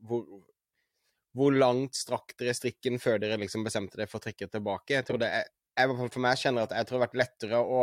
[0.09, 0.27] hvor,
[1.39, 4.97] hvor langt strakk dere strikken før dere liksom bestemte dere for å trekke tilbake?
[4.97, 7.63] Jeg tror det er, jeg, for meg kjenner at jeg tror det har vært lettere
[7.63, 7.83] å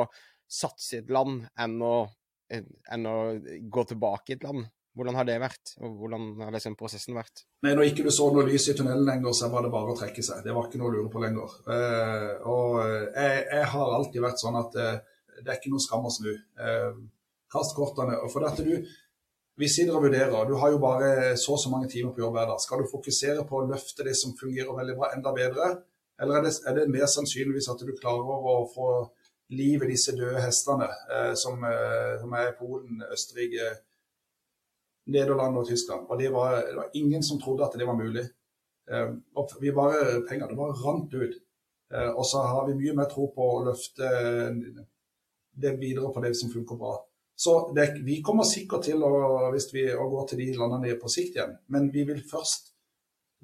[0.51, 1.95] satse i et land enn å,
[2.51, 3.17] enn å
[3.71, 4.67] gå tilbake i et land.
[4.95, 7.41] Hvordan har det vært, og hvordan har liksom prosessen vært?
[7.65, 9.95] Nei, Når ikke du så noe lys i tunnelen lenger, så var det bare å
[9.99, 10.39] trekke seg.
[10.45, 11.55] Det var ikke noe å lure på lenger.
[11.67, 15.84] Uh, og eh, jeg, jeg, har alltid vært sånn at uh, det er ikke noe
[15.84, 16.29] skam å snu.
[16.55, 17.01] Uh,
[17.51, 18.15] kast kortene.
[18.23, 18.93] og For dette du,
[19.60, 20.47] vi sitter og vurderer.
[20.47, 22.62] Du har jo bare så og så mange timer på jobb hver dag.
[22.63, 25.73] Skal du fokusere på å løfte det som fungerer veldig bra, enda bedre?
[26.23, 28.93] Eller er det, er det mer sannsynligvis at du klarer å få
[29.51, 30.88] liv i disse døde hestene
[31.38, 31.60] som,
[32.21, 33.73] som er Polen, Østerrike,
[35.11, 36.07] Nederland og Tyskland.
[36.09, 38.25] Og det var, det var, ingen som trodde at det var mulig.
[38.91, 41.35] Eh, og vi bare, Pengene bare rant ut.
[41.93, 44.09] Eh, og så har vi mye mer tro på å løfte
[45.55, 46.95] det videre på det som funker bra.
[47.35, 49.11] Så det, vi kommer sikkert til å,
[49.53, 52.71] hvis vi, å gå til de landene på sikt igjen, men vi vil først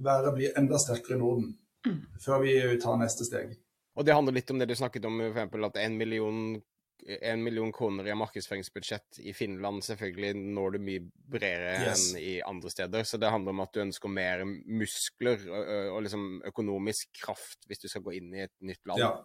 [0.01, 1.49] være, bli enda sterkere i Norden
[1.87, 1.99] mm.
[2.23, 3.57] før vi tar neste steg.
[3.99, 5.57] Og det handler litt om det du snakket om, f.eks.
[5.67, 6.39] at en million,
[7.01, 12.11] en million kroner i markedsføringsbudsjett i Finland selvfølgelig når du mye bredere yes.
[12.11, 13.07] enn i andre steder.
[13.07, 17.81] Så det handler om at du ønsker mer muskler og, og liksom økonomisk kraft hvis
[17.83, 19.01] du skal gå inn i et nytt land.
[19.01, 19.15] Ja.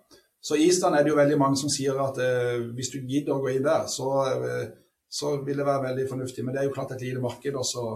[0.47, 3.35] Så i Island er det jo veldig mange som sier at eh, hvis du gidder
[3.35, 4.69] å gå inn der, så, eh,
[5.11, 6.45] så, vil det være veldig fornuftig.
[6.47, 7.87] Men det er jo klart et lite marked også.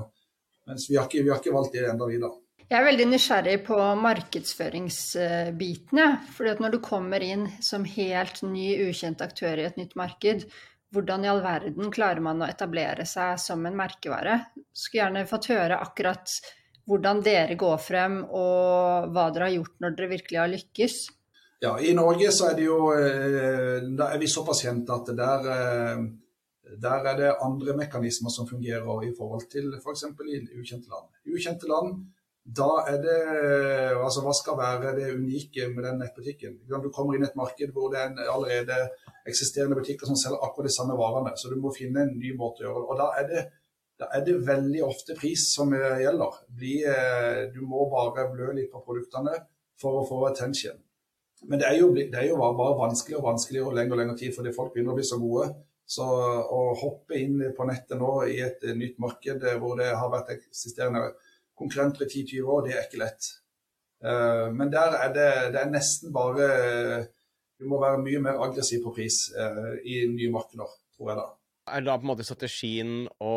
[0.66, 2.39] Mens vi har ikke, vi har ikke valgt det enda videre.
[2.70, 6.04] Jeg er veldig nysgjerrig på markedsføringsbitene.
[6.36, 10.46] fordi at når du kommer inn som helt ny, ukjent aktør i et nytt marked,
[10.94, 14.54] hvordan i all verden klarer man å etablere seg som en merkevare?
[14.70, 16.30] Skulle gjerne fått høre akkurat
[16.86, 21.10] hvordan dere går frem, og hva dere har gjort når dere virkelig har lykkes.
[21.66, 25.42] Ja, I Norge så er det jo eh, Da er vi såpass kjent at der,
[25.56, 25.98] eh,
[26.86, 30.06] der er det andre mekanismer som fungerer i forhold til f.eks.
[30.14, 31.10] For i ukjente land.
[31.26, 32.06] Ukjente land,
[32.56, 33.18] da er det
[34.00, 36.58] Altså hva skal være det unike med den nettbutikken?
[36.66, 38.78] Du kommer inn i et marked hvor det er allerede
[39.28, 41.36] eksisterende butikker som selger akkurat de samme varene.
[41.36, 43.46] Så du må finne en ny måte å gjøre det Og da er det,
[44.00, 46.42] da er det veldig ofte pris som gjelder.
[47.54, 49.36] Du må bare blø litt på produktene
[49.80, 50.78] for å få attention.
[51.48, 54.18] Men det er, jo, det er jo bare vanskelig og vanskelig og lengre og lengre
[54.20, 55.48] tid fordi folk begynner å bli så gode.
[55.90, 60.34] Så å hoppe inn på nettet nå i et nytt marked hvor det har vært
[60.36, 61.08] eksisterende
[61.60, 63.30] konkurrenter i 10-20 år, det er ikke lett.
[64.04, 66.46] Eh, men der er det, det er nesten bare
[67.60, 71.26] Du må være mye mer aggressiv på pris eh, i nye markeder, tror jeg da.
[71.76, 73.34] Er da på en måte strategien å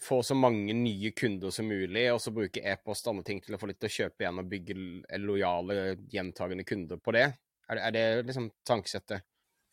[0.00, 3.56] få så mange nye kunder som mulig, og så bruke e-post og andre ting til
[3.56, 4.76] å få litt å kjøpe igjen og bygge
[5.20, 5.76] lojale,
[6.12, 7.26] gjentagende kunder på det?
[7.68, 9.26] Er det, er det liksom tankesettet?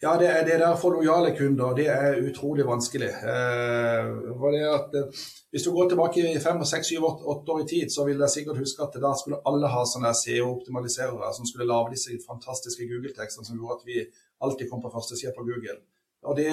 [0.04, 1.72] Ja, det er det der for lojale kunder.
[1.76, 3.08] Det er utrolig vanskelig.
[3.08, 4.10] Eh,
[4.74, 8.04] at, eh, hvis du går tilbake i fem, seks, syv, åtte år i tid, så
[8.06, 12.18] vil jeg sikkert huske at da skulle alle ha sånne CEO-optimaliserere som skulle lage disse
[12.28, 14.04] fantastiske Google-tekstene som gjorde at vi
[14.42, 15.80] alltid kom på første side på Google.
[16.36, 16.50] Det,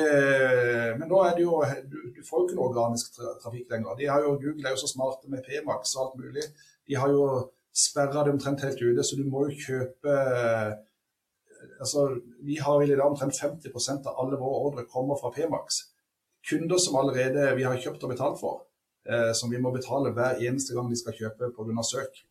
[1.01, 4.03] men nå er det jo du, du får jo ikke noe organisk trafikk lenger.
[4.05, 6.45] Jo, Google er jo så smarte med Pmax og alt mulig.
[6.87, 7.27] De har jo
[7.75, 10.17] sperra det omtrent helt ute, så du må jo kjøpe
[11.83, 12.07] altså,
[12.47, 15.83] Vi har vel i dag omtrent 50% av alle våre ordre kommer fra Pmax.
[16.49, 18.65] Kunder som allerede vi har kjøpt og betalt for,
[19.07, 21.85] eh, som vi må betale hver eneste gang de skal kjøpe pga.
[21.93, 22.25] søk.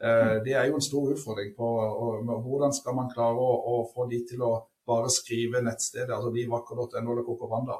[0.00, 1.68] Eh, det er jo en stor utfordring på
[2.02, 4.52] og, hvordan skal man klare å, å få de til å
[4.88, 7.76] bare skrive nettstedet, altså vivakker.no eller Kokobanda,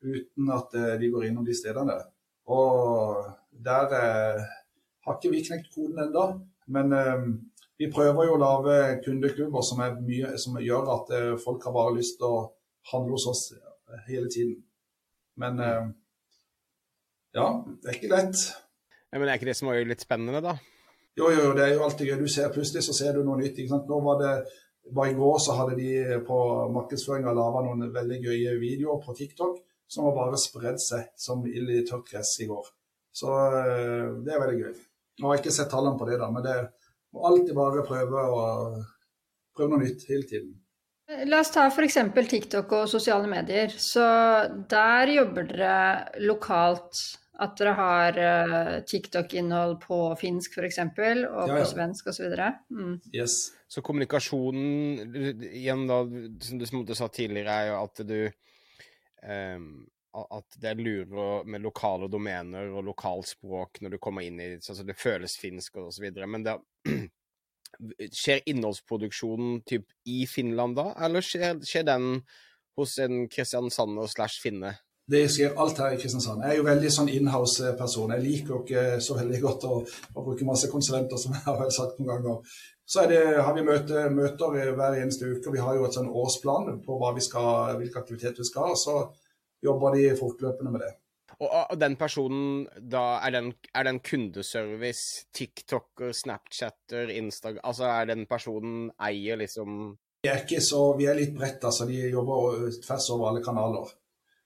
[0.00, 1.98] uten at eh, de går innom de stedene.
[2.46, 4.46] Og der eh,
[5.04, 6.26] har ikke vi knekt koden ennå,
[6.72, 7.26] men eh,
[7.76, 11.96] vi prøver jo å lage kundeklubber som, mye, som gjør at eh, folk har bare
[11.98, 12.44] lyst til å
[12.92, 13.42] handle hos oss
[14.08, 14.56] hele tiden.
[15.40, 15.90] Men eh,
[17.36, 17.50] ja,
[17.82, 18.46] det er ikke lett.
[19.12, 20.56] Ja, men er ikke det som er litt spennende, da?
[21.16, 22.18] Jo, jo, det er jo alltid gøy.
[22.20, 23.56] Du ser, plutselig så ser du noe nytt.
[23.56, 23.88] ikke sant?
[23.88, 24.32] Nå var det
[24.96, 26.40] bare i går så hadde de på
[26.74, 29.56] markedsføringa laga noen veldig gøye videoer på TikTok
[29.90, 32.68] som har bare spredd seg som ild i tørt gress i går.
[33.16, 34.74] Så eh, det er veldig gøy.
[35.20, 36.56] Nå har jeg ikke sett tallene på det, da, men det
[37.16, 38.46] må alltid bare prøve, å,
[39.56, 40.54] prøve noe nytt hele tiden.
[41.30, 42.00] La oss ta f.eks.
[42.28, 43.70] TikTok og sosiale medier.
[43.70, 44.02] Så
[44.70, 45.76] der jobber dere
[46.26, 47.04] lokalt
[47.38, 51.58] at dere har uh, TikTok-innhold på finsk f.eks., og ja, ja.
[51.58, 52.32] på svensk osv.?
[52.72, 52.94] Mm.
[53.14, 53.36] Yes.
[53.68, 56.00] Så kommunikasjonen, igjen da,
[56.40, 58.18] som du sa tidligere, er jo at du
[59.26, 59.68] um,
[60.16, 64.86] At det er lurere med lokale domener og lokalspråk når du kommer inn i altså
[64.86, 66.56] Det føles finsk og så videre, men det
[68.16, 72.06] Skjer innholdsproduksjonen typ i Finland da, eller skjer, skjer den
[72.76, 74.76] hos en kristiansander slash finne?
[75.06, 76.42] Det skjer alt her i Kristiansand.
[76.42, 78.14] Jeg er jo veldig sånn inhouse-person.
[78.16, 81.70] Jeg liker ikke så veldig godt å, å, bruke masse konsulenter, som jeg har vel
[81.74, 82.56] sagt noen ganger.
[82.86, 85.52] Så det, har vi møte, møter hver eneste uke.
[85.54, 88.78] Vi har jo et sånn årsplan på skal, hvilke aktiviteter vi skal ha.
[88.78, 88.96] Så
[89.62, 90.92] jobber de fortløpende med det.
[91.40, 98.08] Og, og den personen, da er den, er den kundeservice, TikToker, Snapchatter, Instagram Altså er
[98.12, 101.84] den personen eier liksom Vi er ikke så, vi er litt bredt, altså.
[101.88, 103.92] De jobber tvers over alle kanaler.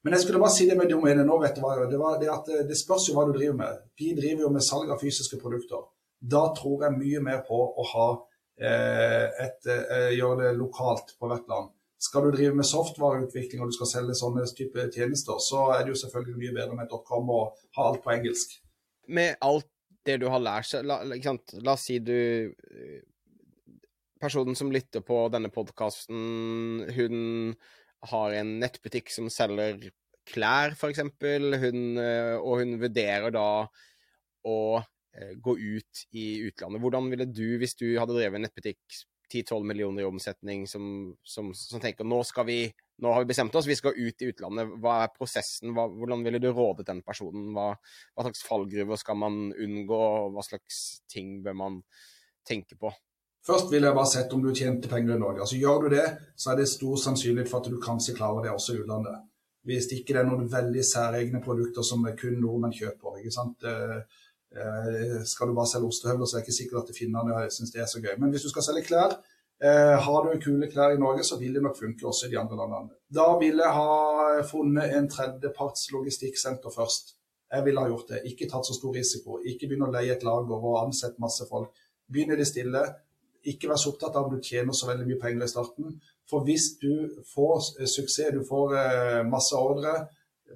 [0.02, 1.74] Men jeg skulle bare si det med domenet nå, vet du hva.
[1.88, 3.82] Det, var det, at eh, det spørs jo hva du driver med.
[4.00, 5.84] De driver jo med salg av fysiske produkter.
[6.20, 8.06] Da tror jeg mye mer på å ha
[8.60, 11.72] eh, et, eh, gjøre det lokalt på hvert land.
[12.00, 15.92] Skal du drive med softwareutvikling og du skal selge sånne type tjenester, så er det
[15.92, 18.56] jo selvfølgelig mye bedre med .com og ha alt på engelsk.
[19.12, 19.68] Med alt
[20.08, 22.16] det du har lært la, la oss si du
[24.20, 27.54] Personen som lytter på denne podkasten, hun
[28.10, 29.78] har en nettbutikk som selger
[30.28, 33.46] klær, f.eks., og hun vurderer da
[34.44, 36.82] å eh, gå ut i utlandet.
[36.84, 39.00] Hvordan ville du, hvis du hadde drevet en nettbutikk
[39.32, 40.84] 10-12 millioner i omsetning, som,
[41.24, 42.60] som, som, tenker nå skal vi
[43.00, 44.74] nå har vi bestemt oss, vi skal ut i utlandet.
[44.82, 45.72] Hva er prosessen?
[45.76, 47.46] Hva, hvordan ville du rådet den personen?
[47.56, 47.70] Hva,
[48.12, 50.00] hva, slags fallgruver skal man unngå?
[50.34, 51.78] Hva slags ting bør man
[52.44, 52.92] tenke på?
[53.46, 55.46] Først vil jeg bare sette om du tjente penger i Norge.
[55.46, 58.52] Altså Gjør du det, så er det stor sannsynlighet for at du kanskje klarer det
[58.52, 59.22] også i utlandet.
[59.64, 63.16] Hvis ikke det er noen veldig særegne produkter som kun nordmenn kjøper.
[63.20, 63.64] ikke sant?
[64.50, 67.82] Eh, skal du bare selge ostehøvler, så er det ikke sikkert at finnene syns det
[67.82, 68.16] er så gøy.
[68.18, 69.14] Men hvis du skal selge klær,
[69.62, 72.38] eh, har du kule klær i Norge, så vil det nok funke også i de
[72.38, 72.96] andre landene.
[73.14, 77.14] Da vil jeg ha funnet en tredjeparts logistikksenter først.
[77.52, 78.22] Jeg ville ha gjort det.
[78.30, 79.38] Ikke tatt så stor risiko.
[79.46, 81.70] Ikke begynne å leie et lager og ansette masse folk.
[82.10, 82.82] Begynn i det stille.
[83.50, 86.00] Ikke vær så opptatt av om du tjener så veldig mye penger i starten.
[86.30, 89.96] For hvis du får suksess, du får eh, masse ordre,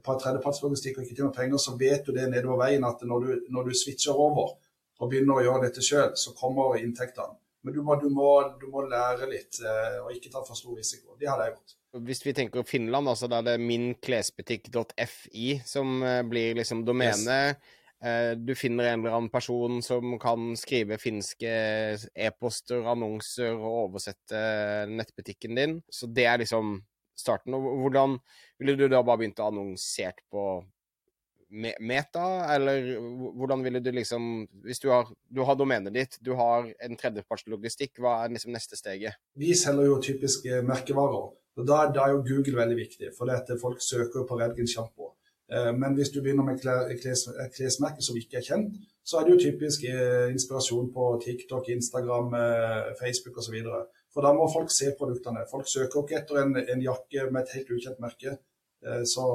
[0.02, 3.70] tredjepartslogistikk og ikke tjener penger, så vet du det nedover veien at når du, når
[3.70, 4.56] du switcher over
[5.00, 7.38] og begynner å gjøre dette sjøl, så kommer inntektene.
[7.64, 8.28] Men du må, du må,
[8.60, 11.16] du må lære litt eh, og ikke ta for stor risiko.
[11.20, 11.78] Det hadde jeg gjort.
[12.04, 17.56] Hvis vi tenker Finland, altså da er det minklesbutikk.fi som eh, blir liksom domenet.
[17.56, 17.80] Yes.
[18.04, 21.54] Eh, du finner en eller annen person som kan skrive finske
[22.12, 24.42] e-poster, annonser og oversette
[24.90, 25.78] nettbutikken din.
[25.88, 26.76] Så det er liksom
[27.18, 27.56] starten.
[27.56, 28.18] Og hvordan
[28.58, 30.62] ville du da bare begynt å annonsere på
[31.54, 32.96] Meta, eller
[33.38, 34.24] hvordan ville du liksom
[34.64, 38.78] Hvis du har, du har domenet ditt, du har en tredjepartslogistikk, hva er liksom neste
[38.80, 39.20] steget?
[39.38, 41.28] Vi selger jo typisk merkevarer.
[41.54, 45.12] og Da, er jo Google veldig viktig, for det at folk søker på Redgen sjampo.
[45.52, 47.00] Eh, men hvis du begynner med et
[47.56, 52.34] klesmerke som ikke er kjent, så er det jo typisk eh, inspirasjon på TikTok, Instagram,
[52.40, 53.58] eh, Facebook osv.
[54.14, 55.42] For da må folk se produktene.
[55.50, 58.36] Folk søker ikke etter en, en jakke med et helt ukjent merke.
[58.86, 59.26] Eh, så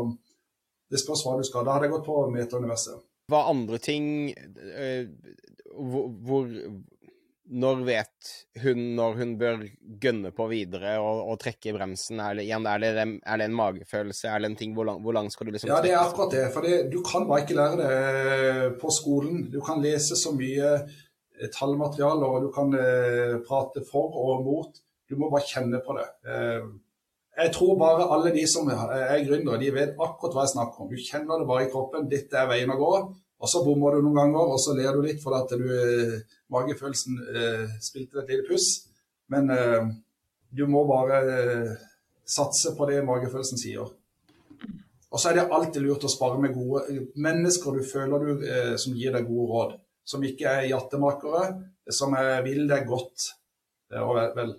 [0.89, 1.65] det spørs hva du skal.
[1.68, 3.04] Da hadde jeg gått på Meta-universet.
[3.30, 5.10] Hva andre ting eh,
[5.70, 6.48] hvor,
[7.50, 8.32] Når vet
[8.63, 9.62] hun når hun bør
[10.02, 12.24] gønne på videre og, og trekke i bremsen?
[12.24, 14.32] Er det, er, det, er det, en magefølelse?
[14.32, 16.48] Er det en ting, hvor, lang, skal du liksom Ja, det er akkurat det.
[16.56, 19.46] For det, du kan bare ikke lære det eh, på skolen.
[19.52, 20.78] Du kan lese så mye
[21.47, 24.80] tallmateriale, og du kan eh, prate for og mot.
[25.10, 26.08] Du må bare kjenne på det.
[26.28, 26.67] Eh,
[27.39, 30.89] jeg tror bare alle de som er gründere, de vet akkurat hva jeg snakker om.
[30.91, 32.10] Du kjenner det bare i kroppen.
[32.12, 32.91] Dette er veien å gå.
[33.39, 36.39] Og så bommer du noen ganger, og så ler du litt fordi at du, eh,
[36.52, 38.67] magefølelsen eh, spilte et lite puss.
[39.32, 39.88] Men eh,
[40.52, 41.78] du må bare eh,
[42.28, 43.88] satse på det magefølelsen sier.
[45.10, 48.43] Og så er det alltid lurt å spare med gode mennesker du føler du,
[48.78, 49.71] som gir deg gode råd
[50.08, 51.44] som ikke er jattemakere,
[51.94, 53.30] som vil det godt
[54.00, 54.56] og vel.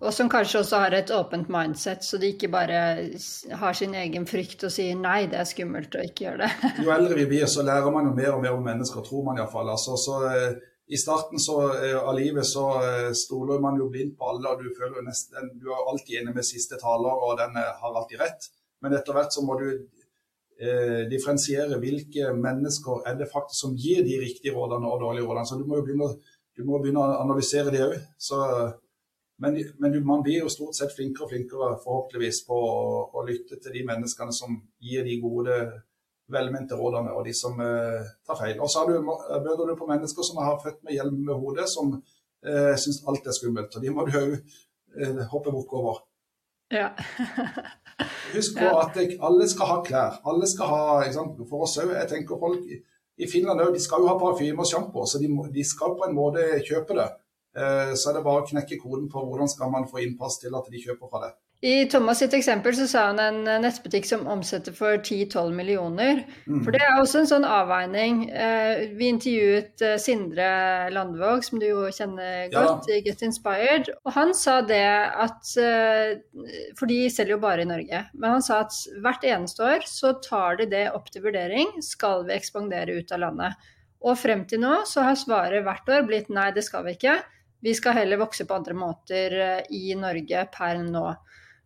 [0.00, 2.78] Og som kanskje også har et åpent mindset, så de ikke bare
[3.60, 6.70] har sin egen frykt og sier nei, det er skummelt å ikke gjøre det.
[6.82, 9.38] jo eldre vi blir, så lærer man jo mer og mer om mennesker, tror man
[9.38, 9.70] iallfall.
[9.74, 10.56] Altså, så, eh,
[10.92, 14.64] I starten så, eh, av livet så eh, stoler man jo blindt på alle, og
[14.64, 18.50] du føler nesten Du er alltid enig med siste taler, og den har alltid rett.
[18.82, 19.68] Men etter hvert så må du
[20.62, 25.48] eh, differensiere hvilke mennesker er det faktisk som gir de riktige rådene og dårlige rådene.
[25.48, 26.10] Så du må jo begynne,
[26.62, 27.98] må begynne å analysere det òg.
[29.42, 33.58] Men, men, man blir jo stort sett flinkere og flinkere forhåpentligvis på å, å, lytte
[33.58, 35.56] til de menneskene som gir de gode,
[36.32, 38.60] velmente rådene, og de som eh, tar feil.
[38.62, 42.72] Og så bøter du på mennesker som har født med hjelm med hodet, som eh,
[42.78, 43.74] syns alt er skummelt.
[43.74, 45.98] Og de må du òg eh, hoppe bukk over.
[46.72, 46.88] Ja.
[48.34, 50.18] Husk på at alle skal ha klær.
[50.28, 50.84] Alle skal ha,
[51.50, 51.92] For oss òg.
[51.92, 52.64] Jeg tenker folk
[53.20, 56.08] i Finland òg, de skal jo ha parfyme og sjampo, så de, de, skal på
[56.08, 57.08] en måte kjøpe det.
[57.52, 60.56] Eh, så er det bare å knekke koden på hvordan skal man få innpass til
[60.56, 61.32] at de kjøper fra det.
[61.62, 66.24] I Thomas sitt eksempel så sa han en eh, nettbutikk som omsetter for 10-12 millioner.
[66.50, 66.64] Mm.
[66.64, 68.24] For det er også en sånn avveining.
[68.34, 70.48] Eh, vi intervjuet eh, Sindre
[70.90, 72.96] Landvåg, som du jo kjenner godt, ja.
[72.98, 73.92] i Get Inspired.
[74.02, 78.00] Og han sa det at For de selger jo bare i Norge.
[78.10, 81.76] Men han sa at hvert eneste år så tar de det opp til vurdering.
[81.78, 83.68] Skal vi ekspandere ut av landet?
[84.02, 87.20] Og frem til nå så har svaret hvert år blitt nei, det skal vi ikke.
[87.62, 89.38] Vi skal heller vokse på andre måter
[89.70, 91.12] i Norge per nå.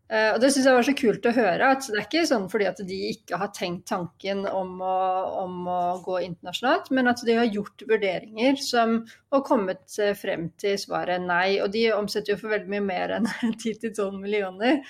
[0.06, 1.70] Uh, og Det syns jeg var så kult å høre.
[1.74, 4.98] at Det er ikke sånn fordi at de ikke har tenkt tanken om å,
[5.42, 9.00] om å gå internasjonalt, men at de har gjort vurderinger som
[9.34, 11.58] har kommet frem til svaret nei.
[11.64, 13.30] Og de omsetter jo for veldig mye mer enn
[13.64, 14.82] 10-12 millioner.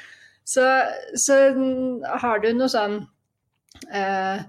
[0.47, 0.63] Så,
[1.19, 1.41] så
[2.23, 3.01] har du noe sånn
[3.91, 4.45] eh,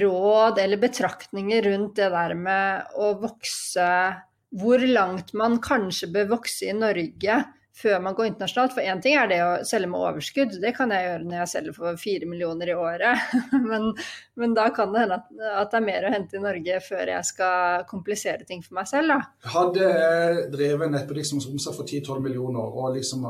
[0.00, 3.86] råd eller betraktninger rundt det der med å vokse
[4.50, 7.36] Hvor langt man kanskje bør vokse i Norge
[7.76, 8.74] før man går internasjonalt.
[8.76, 11.52] For én ting er det å selge med overskudd, det kan jeg gjøre når jeg
[11.52, 13.34] selger for fire millioner i året.
[13.70, 13.92] Men,
[14.34, 17.12] men, da kan det hende at, at, det er mer å hente i Norge før
[17.12, 19.12] jeg skal komplisere ting for meg selv.
[19.12, 19.50] Da.
[19.54, 23.28] Hadde jeg drevet en nettbutikk som omsatt for 10-12 millioner, og liksom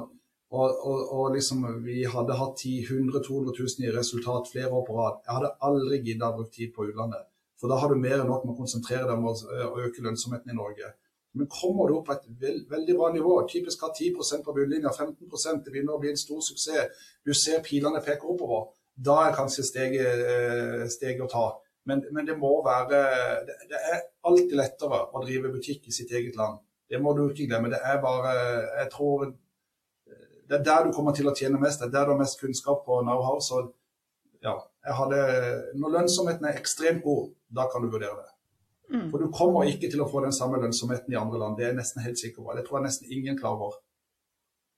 [0.50, 4.86] og, og, og, liksom, vi hadde hatt 10 100 200 000 i resultat flere år
[4.86, 5.20] på rad.
[5.26, 7.28] Jeg hadde aldri giddet å bruke tid på utlandet.
[7.60, 10.50] For da har du mer enn nok med å konsentrere deg om å øke lønnsomheten
[10.50, 10.90] i Norge.
[11.38, 14.90] Men kommer du opp på et veld, veldig bra nivå, typisk har 10% på bunnlinja,
[14.90, 19.36] 15 det begynner å bli en stor suksess, du ser pilene peker oppover, da er
[19.36, 21.44] kanskje steget, eh, steget å ta.
[21.86, 22.98] Men, men, det må være
[23.46, 26.58] det, er alltid lettere å drive butikk i sitt eget land.
[26.90, 27.70] Det må du ikke glemme.
[27.72, 28.34] Det er bare
[28.82, 29.30] Jeg tror
[30.50, 31.80] det er der du kommer til å tjene mest.
[31.80, 33.38] Det er der du har mest kunnskap og know-how.
[33.38, 33.62] Så
[34.42, 35.20] ja, jeg hadde
[35.78, 38.32] Når lønnsomheten er ekstremt god, da kan du vurdere det.
[38.90, 39.06] Mm.
[39.10, 41.58] For du kommer ikke til å få den samme lønnsomheten i andre land.
[41.58, 42.56] Det er jeg nesten helt sikker på.
[42.56, 43.76] Det tror jeg nesten ingen klarer.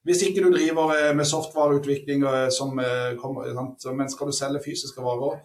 [0.06, 5.04] Hvis ikke du driver eh, med softvareutvikling, eh, som eh, men skal du selge fysiske
[5.04, 5.38] varer,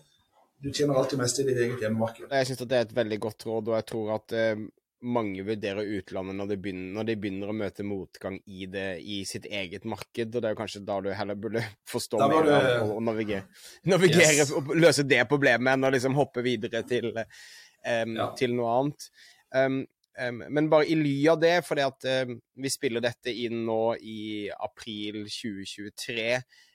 [0.58, 2.32] du tjener alltid mest i ditt eget hjemmemarked.
[2.34, 4.34] Jeg syns det er et veldig godt råd, og jeg tror at
[5.06, 9.20] mange vurderer utlandet når de, begynner, når de begynner, å møte motgang i, det, i,
[9.30, 10.34] sitt eget marked.
[10.34, 11.62] og Det er kanskje da du heller burde
[11.94, 13.46] forstå mer og, og navigere,
[13.86, 14.56] navigere yes.
[14.58, 17.14] og løse det problemet enn å liksom hoppe videre til
[17.88, 18.32] um, ja.
[18.40, 19.08] til noe annet.
[19.56, 19.82] Um,
[20.20, 22.08] um, men bare i ly av det, fordi at
[22.60, 24.20] vi spiller dette inn nå i
[24.54, 26.32] april 2023.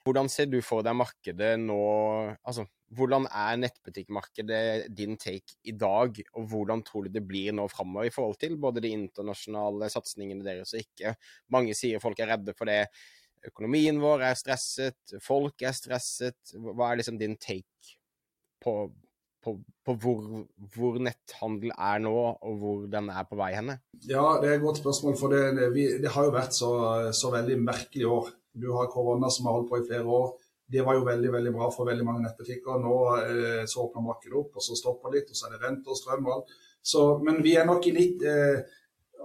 [0.07, 1.83] Hvordan ser du for deg markedet nå?
[2.43, 7.65] Altså, hvordan er nettbutikkmarkedet din take i dag, og hvordan tror du det blir nå
[7.71, 11.15] framover i forhold til både de internasjonale satsingene deres og ikke?
[11.53, 12.85] Mange sier folk er redde for det.
[13.47, 16.53] Økonomien vår er stresset, folk er stresset.
[16.53, 17.97] Hva er liksom din take
[18.63, 18.75] på,
[19.43, 20.21] på, på hvor,
[20.75, 23.77] hvor, netthandel er nå, og hvor den er på vei henne?
[24.07, 25.17] Ja, det er et godt spørsmål.
[25.19, 26.71] For det, vi, det har jo vært så,
[27.15, 28.31] så, veldig merkelig år.
[28.53, 30.29] Du har korona som har holdt på i flere år.
[30.73, 32.79] Det var jo veldig veldig bra for veldig mange nettbutikker.
[32.81, 35.65] Nå eh, så åpner markedet opp, og så stopper det litt, og så er det
[35.65, 36.55] rente og strøm og alt.
[36.83, 38.63] Så, men vi er nok i litt eh,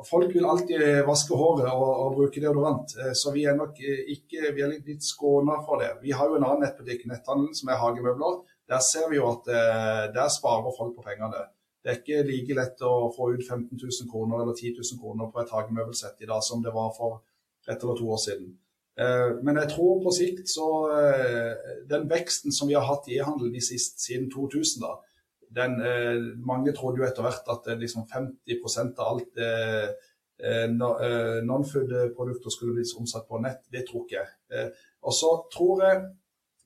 [0.07, 4.05] Folk vil alltid vaske håret og, og bruke deodorant, eh, så vi er nok eh,
[4.15, 5.89] ikke vi er litt skåna for det.
[6.05, 8.37] Vi har jo en annen nettbutikk, Netthandelen, som er Hagemøbler
[8.69, 11.47] der ser vi jo at eh, der sparer folk på pengene.
[11.83, 15.31] Det er ikke like lett å få ut 15 000 kroner eller 10 000 kroner
[15.33, 17.23] på et hagemøbelsett i dag som det var for
[17.69, 18.51] ett eller to år siden.
[19.01, 21.53] Eh, men jeg tror på sikt så eh,
[21.89, 24.99] Den veksten som vi har hatt i e-handel siden 2000, da,
[25.59, 25.79] den,
[26.45, 29.39] mange trodde jo etter hvert at liksom 50 av alt
[31.49, 33.63] non-food-produkter skulle bli omsatt på nett.
[33.73, 34.67] Det tror ikke jeg.
[35.09, 36.03] Og så tror jeg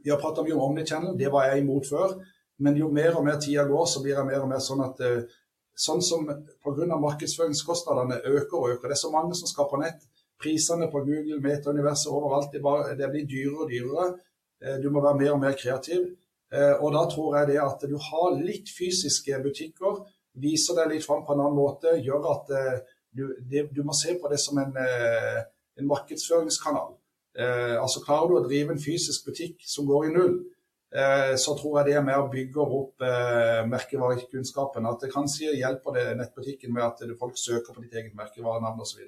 [0.04, 2.16] vi har prata mye om Omnichannel, det var jeg imot før.
[2.62, 5.00] Men jo mer og mer tida går, så blir jeg mer og mer sånn at
[5.06, 5.22] eh,
[5.86, 6.98] sånn som pga.
[7.00, 8.88] markedsføringskostnadene øker og øker.
[8.88, 10.04] Det er så mange som skal på nett.
[10.42, 14.08] Prisene på Google, Meta-universet overalt, det, bare, det, blir dyrere og dyrere.
[14.62, 16.08] Eh, du må være mer og mer kreativ.
[16.52, 20.02] Eh, og da tror jeg det at du har litt fysiske butikker,
[20.42, 22.52] viser deg litt fram på en annen måte, gjør at
[23.12, 26.94] du, det, du må se på det som en, en markedsføringskanal.
[27.38, 30.34] Eh, altså Klarer du å drive en fysisk butikk som går i null,
[30.92, 34.88] eh, så tror jeg det er med å bygge opp eh, merkevarekunnskapen.
[34.88, 39.04] At det kanskje hjelper det nettbutikken med at folk søker på ditt eget merkevarenavn osv.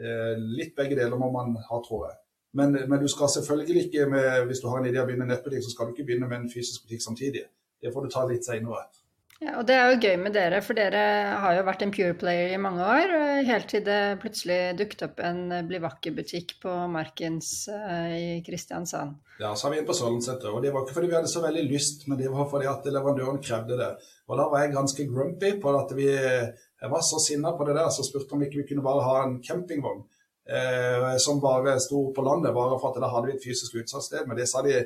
[0.00, 2.18] Eh, litt begge deler må man ha, tror jeg.
[2.52, 5.64] Men, men, du skal selvfølgelig ikke med, hvis du har en idé å begynne nettbutikk,
[5.64, 7.46] så skal du ikke begynne med en fysisk butikk samtidig.
[7.80, 8.84] Det får du ta litt senere.
[9.42, 11.02] Ja, og Det er jo gøy med dere, for dere
[11.42, 13.14] har jo vært en pure player i mange år.
[13.48, 19.16] Helt til det plutselig dukket opp en Bli vakker-butikk på Markens uh, i Kristiansand.
[19.40, 20.54] Ja, så har vi en på Sørlandssenteret.
[20.54, 22.86] Og det var ikke fordi vi hadde så veldig lyst, men det var fordi at
[22.86, 23.90] leverandøren krevde det.
[24.30, 27.76] Og da var jeg ganske grumpy på at vi Jeg var så sinna på det
[27.78, 30.04] der, så spurte om ikke vi kunne bare ha en campingvogn.
[30.42, 34.26] Eh, som bare sto på landet, bare for at da hadde vi et fysisk utsatssted.
[34.26, 34.84] Men det sa de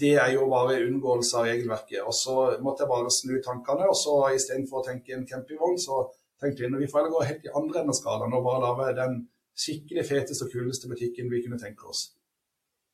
[0.00, 2.00] det er jo bare unngåelse av regelverket.
[2.06, 6.06] Og så måtte jeg bare snu tankene, og så istedenfor å tenke en campingvogn, så
[6.40, 8.96] tenkte vi når vi får gå helt i andre enden av skalaen og bare lage
[8.98, 9.20] den
[9.58, 12.06] skikkelig feteste og kuleste butikken vi kunne tenke oss.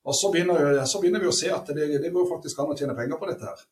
[0.08, 2.76] Og så begynner, så begynner vi å se at det, det, går faktisk an å
[2.78, 3.64] tjene penger på dette her.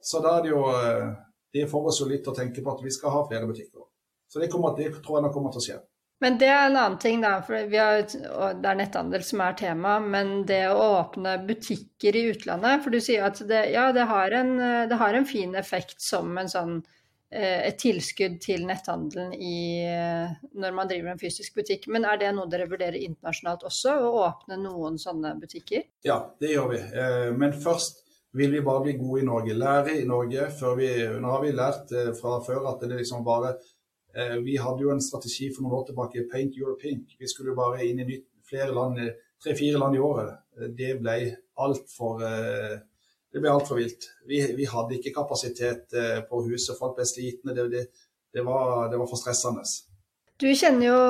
[0.00, 1.10] Så da er det jo eh,
[1.50, 3.82] Det får oss jo litt å tenke på at vi skal ha flere butikker.
[4.30, 5.78] Så det, kommer, det tror jeg nok kommer til å skje.
[6.20, 7.38] Men det er en annen ting, da.
[7.44, 9.96] For har, det er netthandel som er tema.
[10.04, 14.36] Men det å åpne butikker i utlandet For du sier at det, ja, det har,
[14.36, 14.56] en,
[14.90, 16.74] det har en fin effekt som en sånn
[17.32, 21.88] eh, et tilskudd til netthandelen i, eh, når man driver en fysisk butikk.
[21.88, 25.88] Men er det noe dere vurderer internasjonalt også, å åpne noen sånne butikker?
[26.04, 26.84] Ja, det gjør vi.
[27.40, 28.04] Men først
[28.36, 29.56] vil vi bare bli gode i Norge.
[29.56, 30.52] Lære i Norge.
[30.76, 33.56] vi, Nå har vi lært fra før at det liksom bare
[34.44, 37.16] Vi hadde jo en strategi for noen år tilbake, Paint Europe Pink.
[37.18, 38.98] Vi skulle bare inn i nytt, flere land,
[39.42, 40.40] tre-fire land i året.
[40.76, 41.16] Det ble
[41.62, 42.24] altfor
[43.32, 44.10] det vilt.
[44.26, 47.54] Vi, vi, hadde ikke kapasitet eh, på huset, folk ble slitne.
[47.54, 47.86] Det, det,
[48.34, 49.64] det, var, det, var, for stressende.
[50.40, 51.00] Du kjenner jo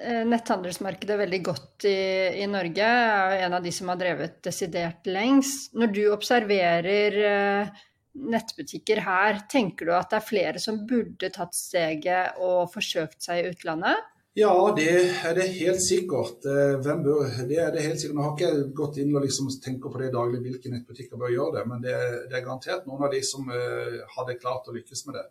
[0.00, 1.98] eh, netthandelsmarkedet veldig godt i,
[2.42, 5.74] i Norge, er en av de som har drevet desidert lengst.
[5.76, 7.84] Når du observerer eh,
[8.16, 13.42] nettbutikker her, tenker du at det er flere som burde tatt steget og forsøkt seg
[13.42, 14.12] i utlandet?
[14.36, 14.90] Ja, det
[15.24, 16.44] er det helt sikkert.
[16.44, 18.18] Eh, hvem bør, det er det helt sikkert.
[18.18, 21.32] Nå har ikke jeg gått inn og liksom tenker på det daglig hvilke nettbutikker bør
[21.32, 21.94] gjøre det, men det,
[22.28, 25.24] det er garantert noen av de som uh, hadde klart å lykkes med det.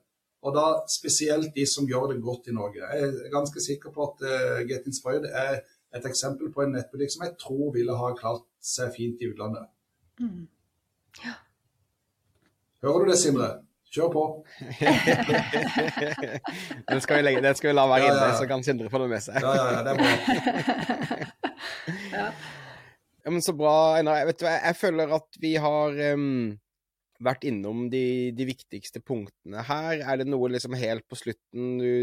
[0.45, 2.81] Og da spesielt de som gjør det godt i Norge.
[2.81, 5.61] Jeg er ganske sikker på at uh, Get Inspired er
[5.95, 9.69] et eksempel på en nettbutikk som jeg tror ville ha klart seg fint i utlandet.
[10.17, 10.47] Mm.
[11.21, 11.37] Ja.
[12.85, 13.47] Hører du det, Simre?
[13.95, 14.23] Kjør på.
[16.89, 19.09] den, skal legge, den, skal vi la være ja, inne, så kan Sindre få det
[19.09, 19.35] med seg.
[19.41, 20.09] ja, ja, ja, det er bra.
[22.19, 22.27] ja.
[23.23, 23.29] ja.
[23.31, 24.25] men Så bra, Einar.
[24.29, 26.45] Vet jeg, jeg føler at vi har um,
[27.25, 28.05] vært innom de,
[28.37, 29.95] de, viktigste punktene her.
[30.03, 31.93] Er det noe liksom helt på slutten du,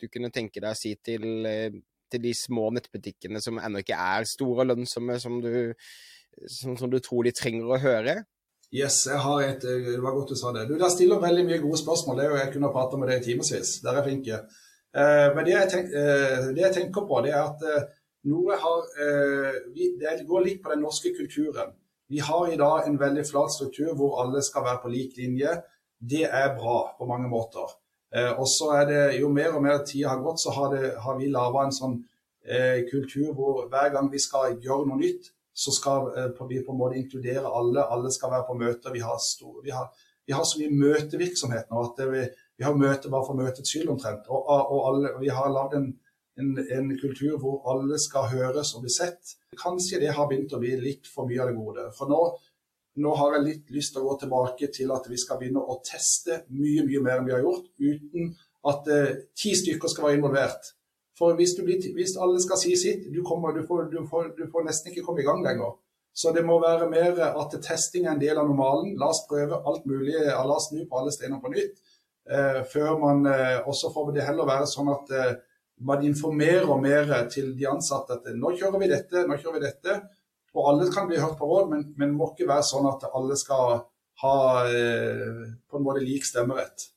[0.00, 1.72] du kunne tenke deg å si til, eh,
[2.10, 5.54] til, de små nettbutikkene som ennå ikke er store og lønnsomme, som du,
[6.50, 8.14] som, som du tror de trenger å høre?
[8.72, 10.68] Yes, jeg har et Det var godt du sa det.
[10.68, 12.16] Du, Der stiller veldig mye gode spørsmål.
[12.18, 13.80] det er jo Jeg kunne prata med deg i timevis.
[13.84, 14.38] Der er flinke.
[14.96, 17.82] Eh, men det jeg, tenk, eh, det jeg, tenker på, det er at eh,
[18.64, 19.52] har eh,
[20.00, 21.76] Det går litt på den norske kulturen.
[22.08, 25.52] Vi har i dag en veldig flat struktur hvor alle skal være på lik linje.
[26.00, 27.68] Det er bra på mange måter.
[28.38, 31.16] Og så er det Jo mer og mer tid har gått, så har, det, har
[31.18, 31.94] vi laga en sånn
[32.90, 36.80] kultur hvor hver gang vi skal gjøre noe nytt, så skal eh, vi på en
[36.80, 37.84] måte inkludere alle.
[37.84, 38.94] Alle skal være på møter.
[38.94, 39.20] Vi har,
[39.64, 39.74] vi
[40.26, 42.22] vi har så mye møtevirksomhet nå at vi,
[42.56, 44.28] vi, har møter bare for møtets skyld omtrent.
[44.30, 45.88] Og, og alle, vi har lagd en,
[46.40, 49.34] en, en, kultur hvor alle skal høres og bli sett.
[49.58, 51.88] Kanskje det har begynt å bli litt for mye av det gode.
[51.96, 52.20] For nå,
[53.02, 55.80] nå har jeg litt lyst til å gå tilbake til at vi skal begynne å
[55.86, 58.32] teste mye, mye mer enn vi har gjort, uten
[58.70, 60.70] at eh, ti stykker skal være involvert.
[61.22, 64.42] For hvis, blir, hvis, alle skal si sitt, du, kommer, du, får, du, får, du,
[64.50, 65.76] får, nesten ikke komme i gang lenger.
[66.12, 68.96] Så det må være mer at testing er en del av normalen.
[68.98, 71.78] La oss prøve alt mulig, la oss snu på alle steiner på nytt.
[72.26, 75.36] Eh, før man, eh, også får det heller være sånn at eh,
[75.86, 79.96] man informerer mer til de ansatte at nå kjører vi dette, nå kjører vi dette.
[80.58, 83.38] Og alle kan bli hørt på råd, men det må ikke være sånn at alle
[83.38, 83.78] skal
[84.24, 84.34] ha
[84.66, 85.38] eh,
[85.70, 86.88] på en måte lik stemmerett.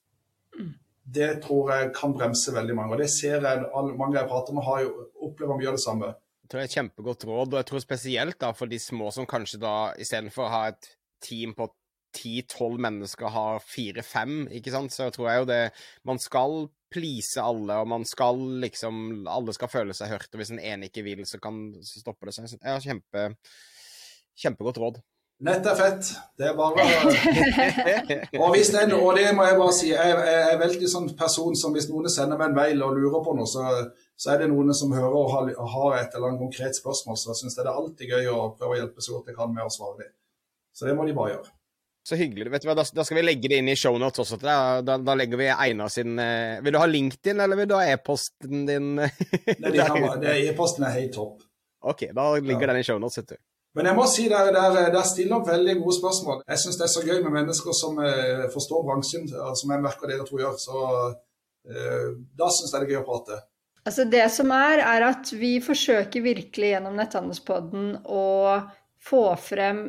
[0.58, 0.74] Mm
[1.06, 2.96] det tror jeg kan bremse veldig mange.
[2.96, 3.66] Og det ser jeg
[3.98, 4.94] mange jeg prater med, har jo
[5.28, 6.12] opplever mye av det samme.
[6.46, 9.10] Jeg tror det er et kjempegodt råd, og jeg tror spesielt da for de små
[9.14, 10.90] som kanskje da istedenfor å ha et
[11.26, 11.70] team på
[12.16, 15.62] ti-tolv mennesker har fire-fem, ikke sant, så tror jeg jo det
[16.08, 20.54] Man skal please alle, og man skal liksom Alle skal føle seg hørt, og hvis
[20.54, 22.56] en ene ikke vil, så kan så stopper det seg.
[22.62, 23.28] Ja, kjempe,
[24.40, 25.02] kjempegodt råd.
[25.44, 26.10] Nett er fett.
[26.40, 26.84] Det er bare
[28.44, 31.76] Og hvis det, og det må jeg bare si, jeg, er veldig sånn person som
[31.76, 33.66] hvis noen sender meg en mail og lurer på noe, så,
[34.16, 37.34] så er det noen som hører og har, har et eller annet konkret spørsmål, så
[37.34, 39.68] jeg syns det er alltid gøy å prøve å hjelpe så godt jeg kan med
[39.68, 40.14] å svare dem.
[40.76, 41.52] Så det må de bare gjøre.
[42.06, 42.52] Så hyggelig.
[42.54, 44.38] vet du hva, Da, da skal vi legge det inn i shownotes også.
[44.40, 44.86] deg.
[44.86, 47.82] Da, da, legger vi Einar sin uh, Vil du ha LinkedIn, eller vil du ha
[47.90, 48.92] e-posten din?
[49.02, 49.74] Nei,
[50.52, 51.42] E-posten er helt topp.
[51.86, 52.72] OK, da ligger ja.
[52.72, 53.42] den i shownotes, vet du.
[53.76, 56.46] Men jeg må si dere, dere, dere stiller opp veldig gode spørsmål.
[56.48, 60.12] Jeg syns det er så gøy med mennesker som eh, forstår bransjen, som jeg merker
[60.12, 60.56] dere to gjør.
[60.62, 60.86] Så
[61.68, 62.08] eh,
[62.40, 63.42] da syns jeg det er gøy å prate.
[63.86, 68.26] Altså Det som er, er at vi forsøker virkelig gjennom Netthandelspodden å
[69.06, 69.84] få frem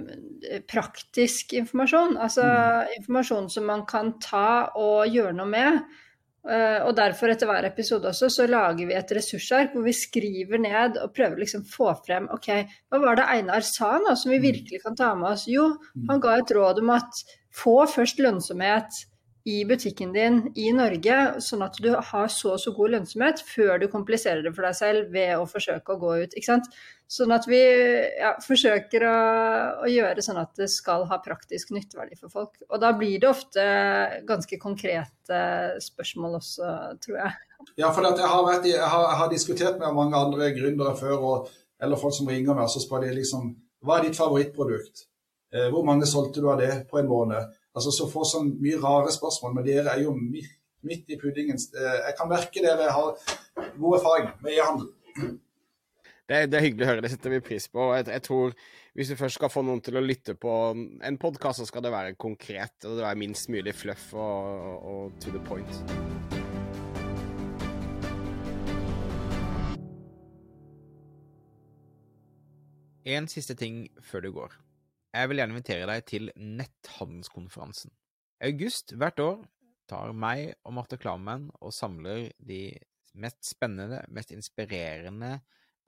[0.45, 2.19] eh, praktisk informasjon.
[2.21, 2.97] Altså mm.
[2.99, 5.79] informasjon som man kan ta og gjøre noe med.
[6.47, 10.63] Eh, og derfor, etter hver episode også, så lager vi et ressursark hvor vi skriver
[10.63, 12.53] ned og prøver liksom få frem OK,
[12.87, 14.47] hva var det Einar sa nå som vi mm.
[14.47, 15.49] virkelig kan ta med oss?
[15.51, 16.07] Jo, mm.
[16.13, 17.23] han ga et råd om at
[17.57, 19.03] få først lønnsomhet
[19.47, 23.79] i butikken din i Norge, sånn at du har så og så god lønnsomhet før
[23.79, 26.35] du kompliserer det for deg selv ved å forsøke å gå ut.
[26.35, 26.67] ikke sant?
[27.07, 27.61] Sånn at vi
[28.19, 29.19] ja, forsøker å,
[29.85, 32.57] å, gjøre sånn at det skal ha praktisk nytteverdi for folk.
[32.67, 33.67] Og da blir det ofte
[34.27, 35.43] ganske konkrete
[35.85, 36.73] spørsmål også,
[37.05, 37.37] tror jeg.
[37.79, 41.29] Ja, for jeg har, vært, jeg, har, jeg, har, diskutert med mange andre gründere før,
[41.31, 43.53] og, eller folk som ringer meg, og så spør de liksom
[43.87, 45.07] Hva er ditt favorittprodukt?
[45.55, 47.55] Eh, hvor mange solgte du av det på en måned?
[47.77, 50.17] Altså så får sånn mye rare spørsmål, men dere er jo
[50.87, 51.59] Midt i puddingen.
[51.59, 53.17] Eh, jeg kan merke dere har
[53.75, 54.91] god erfaring med e-handel.
[56.29, 57.89] Det, det, er hyggelig å høre, det setter vi pris på.
[57.97, 58.55] Jeg, jeg, tror
[58.95, 61.93] Hvis du først skal få noen til å lytte på en podkast, så skal det
[61.95, 62.77] være konkret.
[62.85, 65.83] og Det være minst mulig fluff og, og, og to the point.
[73.07, 74.57] En siste ting før du går.
[75.17, 77.93] Jeg vil gjerne invitere deg til netthandelskonferansen.
[78.43, 79.39] I august hvert år
[79.89, 82.61] tar meg og Marte Klammen og samler de
[83.17, 85.39] mest spennende, mest inspirerende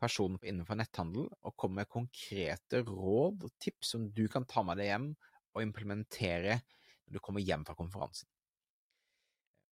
[0.01, 4.81] personer innenfor netthandel, og kommer med konkrete råd og tips som du kan ta med
[4.81, 5.09] deg hjem
[5.53, 8.31] og implementere når du kommer hjem fra konferansen.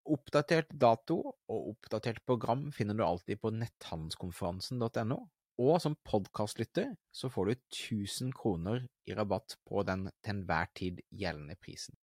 [0.06, 1.16] Oppdatert dato
[1.50, 5.18] og oppdatert program finner du alltid på netthandelskonferansen.no,
[5.56, 11.00] og som podkastlytter så får du 1000 kroner i rabatt på den til enhver tid
[11.10, 11.96] gjeldende prisen.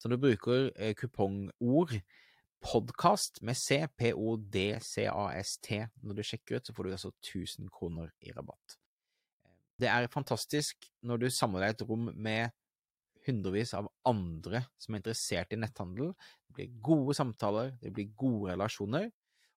[0.00, 1.92] Så du bruker eh, kupongord
[2.64, 8.32] podkast med C, P-O-D-C-A-S-T, når du sjekker ut, så får du altså 1000 kroner i
[8.36, 8.78] rabatt.
[9.76, 12.54] Det er fantastisk når du samler deg et rom med
[13.26, 16.14] hundrevis av andre som er interessert i netthandel.
[16.48, 19.10] Det blir gode samtaler, det blir gode relasjoner.